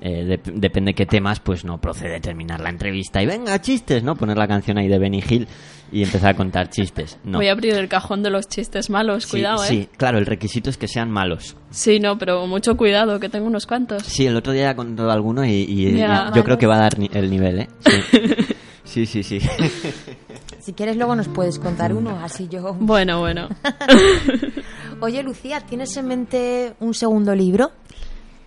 [0.00, 4.14] eh, dep- depende qué temas, pues no procede terminar la entrevista y venga, chistes, ¿no?
[4.14, 5.48] Poner la canción ahí de Benny Hill
[5.90, 7.18] y empezar a contar chistes.
[7.24, 7.38] No.
[7.38, 9.66] Voy a abrir el cajón de los chistes malos, Sí, cuidado, ¿eh?
[9.66, 11.56] sí, claro, el requisito es que sean malos.
[11.70, 14.02] Sí, no, pero mucho cuidado, que tengo unos cuantos.
[14.04, 16.80] Sí, el otro día contó alguno y, y- Ya, y yo creo que va a
[16.80, 17.68] dar ni- el nivel, ¿eh?
[18.84, 19.40] Sí, sí, sí.
[19.40, 19.48] sí.
[20.68, 22.74] Si quieres luego nos puedes contar uno, así yo.
[22.78, 23.48] Bueno, bueno.
[25.00, 27.72] Oye, Lucía, ¿tienes en mente un segundo libro?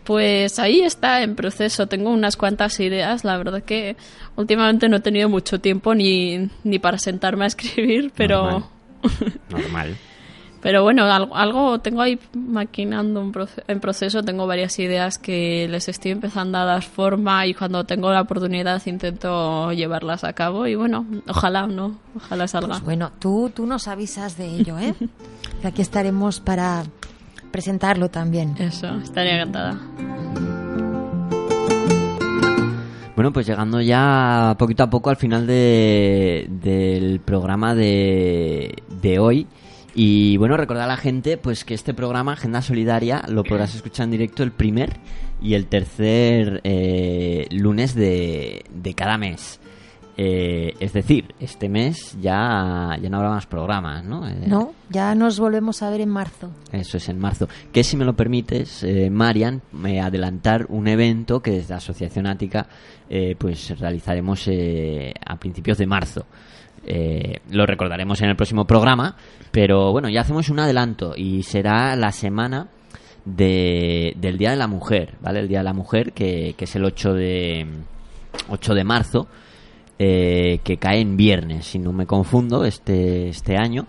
[0.04, 1.88] Pues ahí está en proceso.
[1.88, 3.24] Tengo unas cuantas ideas.
[3.24, 3.96] La verdad que
[4.36, 8.70] últimamente no he tenido mucho tiempo ni, ni para sentarme a escribir, pero, Normal.
[9.50, 9.98] Normal.
[10.62, 14.22] pero bueno, algo, algo tengo ahí maquinando un proce- en proceso.
[14.24, 18.82] Tengo varias ideas que les estoy empezando a dar forma y cuando tengo la oportunidad
[18.86, 20.68] intento llevarlas a cabo.
[20.68, 21.98] Y bueno, ojalá, ¿no?
[22.16, 22.68] Ojalá salga.
[22.70, 24.94] Pues bueno, tú, tú nos avisas de ello, ¿eh?
[25.62, 26.84] Que aquí estaremos para
[27.52, 28.56] presentarlo también.
[28.60, 29.78] Eso, estaría encantada.
[33.16, 39.48] Bueno, pues llegando ya poquito a poco al final de, del programa de, de hoy.
[39.94, 44.06] Y bueno, recordar a la gente pues que este programa, Agenda Solidaria, lo podrás escuchar
[44.06, 44.98] en directo el primer
[45.42, 49.60] y el tercer eh, lunes de, de cada mes.
[50.18, 54.28] Eh, es decir, este mes ya, ya no habrá más programas, ¿no?
[54.28, 56.52] Eh, No, ya nos volvemos a ver en marzo.
[56.72, 57.48] Eso es en marzo.
[57.72, 62.28] Que si me lo permites, eh, Marian, me adelantar un evento que desde la Asociación
[62.28, 62.68] Ática
[63.10, 66.26] eh, pues realizaremos eh, a principios de marzo.
[66.86, 69.16] Eh, lo recordaremos en el próximo programa,
[69.52, 72.70] pero bueno, ya hacemos un adelanto y será la semana
[73.26, 75.40] de, del Día de la Mujer, ¿vale?
[75.40, 77.68] El Día de la Mujer, que, es el 8 de,
[78.50, 79.28] 8 de marzo,
[80.00, 83.86] eh, que cae en viernes, si no me confundo, este, este año.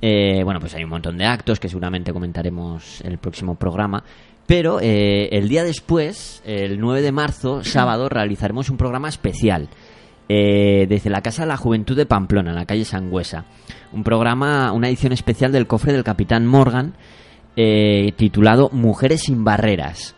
[0.00, 4.04] Eh, bueno, pues hay un montón de actos que seguramente comentaremos en el próximo programa.
[4.46, 9.70] Pero eh, el día después, el 9 de marzo, sábado, realizaremos un programa especial
[10.28, 13.44] eh, desde la Casa de la Juventud de Pamplona, en la calle Sangüesa.
[13.92, 16.94] Un programa, una edición especial del cofre del Capitán Morgan,
[17.56, 20.14] eh, titulado Mujeres sin Barreras.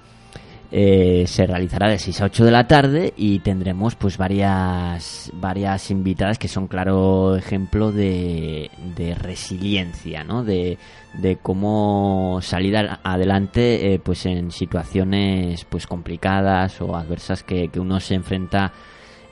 [0.72, 5.92] Eh, se realizará de 6 a 8 de la tarde y tendremos pues varias varias
[5.92, 10.42] invitadas que son claro ejemplo de, de resiliencia ¿no?
[10.42, 10.76] de,
[11.14, 18.00] de cómo salir adelante eh, pues en situaciones pues complicadas o adversas que, que uno
[18.00, 18.72] se enfrenta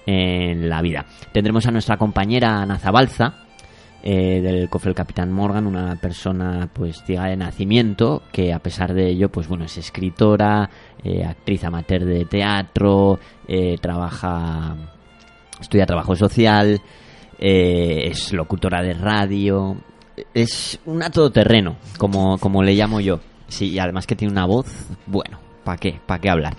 [0.07, 3.45] en la vida tendremos a nuestra compañera Ana Zabalza
[4.07, 8.93] eh, del cofre del Capitán Morgan, una persona pues ciega de nacimiento que a pesar
[8.93, 10.69] de ello pues bueno es escritora,
[11.03, 14.77] eh, actriz amateur de teatro, eh, trabaja,
[15.59, 16.83] estudia trabajo social,
[17.39, 19.79] eh, es locutora de radio,
[20.35, 24.67] es una todoterreno como como le llamo yo, sí y además que tiene una voz
[25.07, 25.99] bueno, ¿para qué?
[26.05, 26.55] ¿Para qué hablar?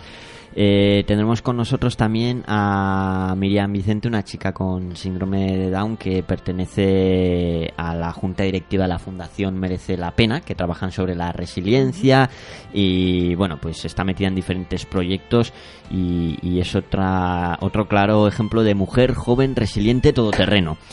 [0.58, 6.24] Eh, tendremos con nosotros también a Miriam Vicente, una chica con síndrome de Down que
[6.24, 11.34] pertenece a la junta directiva de la Fundación Merece la Pena, que trabajan sobre la
[11.34, 12.30] resiliencia
[12.74, 15.52] y bueno, pues está metida en diferentes proyectos
[15.92, 20.78] y, y es otra, otro claro ejemplo de mujer joven, resiliente, todoterreno.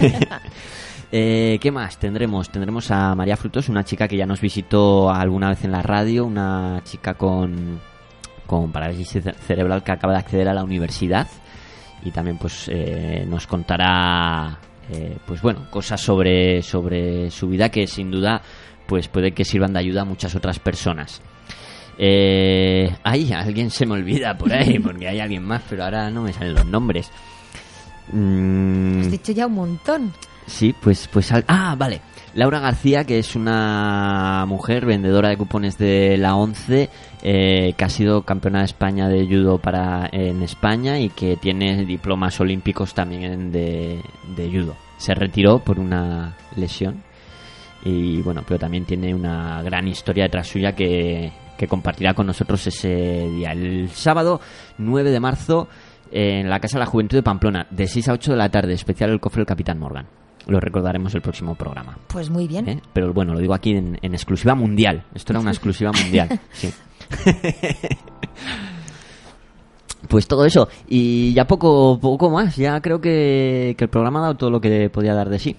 [1.16, 2.50] Eh, ¿Qué más tendremos?
[2.50, 6.24] Tendremos a María Frutos, una chica que ya nos visitó alguna vez en la radio,
[6.24, 7.78] una chica con,
[8.46, 11.26] con parálisis ce- cerebral que acaba de acceder a la universidad
[12.04, 14.58] y también pues eh, nos contará
[14.92, 18.42] eh, pues bueno cosas sobre sobre su vida que sin duda
[18.86, 21.22] pues puede que sirvan de ayuda a muchas otras personas.
[21.96, 26.22] Eh, ay, alguien se me olvida por ahí porque hay alguien más, pero ahora no
[26.22, 27.10] me salen los nombres.
[28.12, 30.12] Mm, Has dicho ya un montón.
[30.46, 32.00] Sí, pues, pues ah, vale.
[32.34, 36.90] Laura García, que es una mujer vendedora de cupones de la 11,
[37.22, 41.84] eh, que ha sido campeona de España de judo para en España y que tiene
[41.84, 44.00] diplomas olímpicos también de,
[44.36, 44.74] de judo.
[44.96, 47.04] Se retiró por una lesión
[47.84, 52.66] y bueno, pero también tiene una gran historia detrás suya que, que compartirá con nosotros
[52.66, 53.52] ese día.
[53.52, 54.40] El sábado
[54.78, 55.68] 9 de marzo
[56.10, 58.72] en la Casa de la Juventud de Pamplona, de 6 a 8 de la tarde,
[58.72, 60.23] especial el cofre del Capitán Morgan.
[60.46, 61.98] Lo recordaremos el próximo programa.
[62.08, 62.68] Pues muy bien.
[62.68, 62.82] ¿eh?
[62.92, 65.04] Pero bueno, lo digo aquí en, en exclusiva mundial.
[65.14, 66.40] Esto era una exclusiva mundial.
[66.52, 66.72] Sí.
[70.08, 70.68] Pues todo eso.
[70.86, 72.56] Y ya poco, poco más.
[72.56, 75.56] Ya creo que, que el programa ha dado todo lo que podía dar de sí.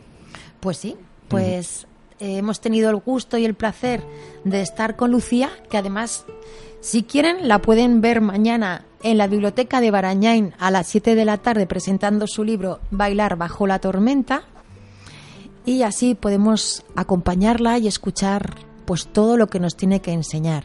[0.59, 0.95] Pues sí,
[1.27, 1.87] pues
[2.19, 4.01] eh, hemos tenido el gusto y el placer
[4.43, 6.25] de estar con Lucía, que además,
[6.79, 11.25] si quieren, la pueden ver mañana en la biblioteca de Barañain a las 7 de
[11.25, 14.43] la tarde presentando su libro Bailar bajo la tormenta.
[15.65, 18.55] Y así podemos acompañarla y escuchar
[18.85, 20.63] pues todo lo que nos tiene que enseñar.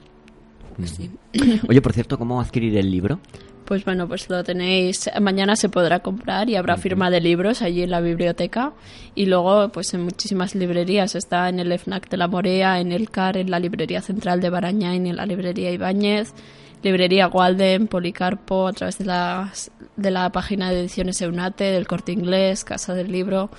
[1.69, 3.19] Oye, por cierto, ¿cómo adquirir el libro?
[3.65, 5.09] Pues bueno, pues lo tenéis.
[5.21, 8.73] Mañana se podrá comprar y habrá firma de libros allí en la biblioteca.
[9.15, 11.15] Y luego, pues en muchísimas librerías.
[11.15, 14.51] Está en el FNAC de la Morea, en el CAR, en la librería central de
[14.51, 16.35] Barañain, en la librería Ibáñez,
[16.83, 22.11] librería Walden, Policarpo, a través de, las, de la página de ediciones Eunate, del Corte
[22.11, 23.51] Inglés, Casa del Libro.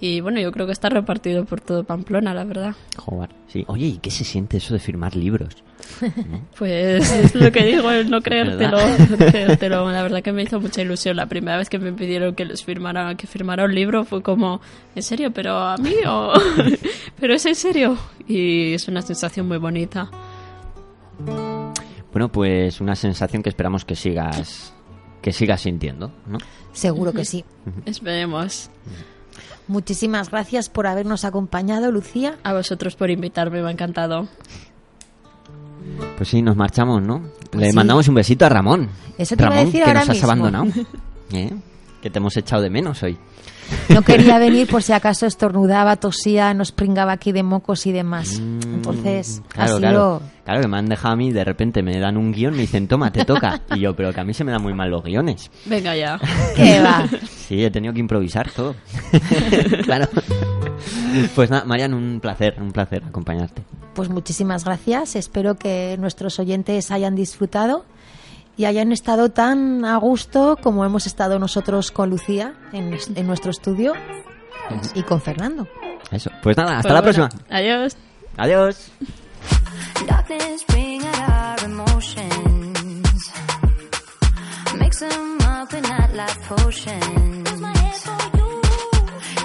[0.00, 2.74] Y bueno, yo creo que está repartido por todo Pamplona, la verdad.
[2.96, 3.64] Joder, sí.
[3.68, 5.62] Oye, ¿y qué se siente eso de firmar libros?
[6.58, 8.78] Pues es lo que digo, el no creértelo,
[9.18, 9.90] creértelo.
[9.90, 11.16] La verdad que me hizo mucha ilusión.
[11.16, 14.60] La primera vez que me pidieron que les firmara, que firmara un libro fue como,
[14.94, 15.32] ¿en serio?
[15.32, 15.94] ¿Pero a mí?
[16.06, 16.32] o
[17.20, 17.96] ¿Pero es en serio?
[18.28, 20.10] Y es una sensación muy bonita.
[22.12, 24.74] Bueno, pues una sensación que esperamos que sigas
[25.22, 26.38] que sigas sintiendo, ¿no?
[26.72, 27.44] Seguro que sí.
[27.84, 28.70] Esperemos.
[29.70, 32.34] Muchísimas gracias por habernos acompañado, Lucía.
[32.42, 34.26] A vosotros por invitarme, me ha encantado.
[36.16, 37.22] Pues sí, nos marchamos, ¿no?
[37.52, 37.76] Le sí.
[37.76, 38.88] mandamos un besito a Ramón.
[39.16, 40.26] Eso te iba a Ramón, decir que ahora nos has mismo.
[40.32, 40.66] abandonado.
[41.32, 41.54] ¿Eh?
[42.00, 43.18] Que te hemos echado de menos hoy.
[43.88, 48.38] No quería venir por si acaso estornudaba, tosía, nos pringaba aquí de mocos y demás.
[48.38, 49.78] Entonces, Mm, Claro, ha sido...
[49.80, 50.22] claro.
[50.44, 52.88] Claro, que me han dejado a mí, de repente me dan un guion, me dicen,
[52.88, 53.60] toma, te toca.
[53.76, 55.48] Y yo, pero que a mí se me dan muy mal los guiones.
[55.66, 56.18] Venga ya.
[56.56, 57.06] ¿Qué va?
[57.46, 58.74] Sí, he tenido que improvisar todo.
[59.84, 60.08] claro.
[61.34, 63.62] Pues nada, Marian, un placer, un placer acompañarte.
[63.94, 65.14] Pues muchísimas gracias.
[65.16, 67.84] Espero que nuestros oyentes hayan disfrutado
[68.56, 73.50] y hayan estado tan a gusto como hemos estado nosotros con Lucía en, en nuestro
[73.50, 73.94] estudio
[74.94, 75.66] y con Fernando.
[76.10, 76.30] Eso.
[76.42, 77.56] Pues nada, hasta Pues la bueno, próxima.
[77.56, 77.96] Adiós.
[78.36, 78.90] Adiós.
[80.06, 83.32] Darkness bring out our emotions.
[84.78, 87.44] Mix them up in that life potion.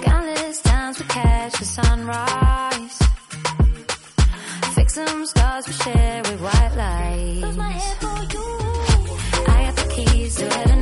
[0.01, 2.99] Countless times we catch the sunrise.
[4.75, 6.71] Fix some scars we share with white.
[10.37, 10.74] So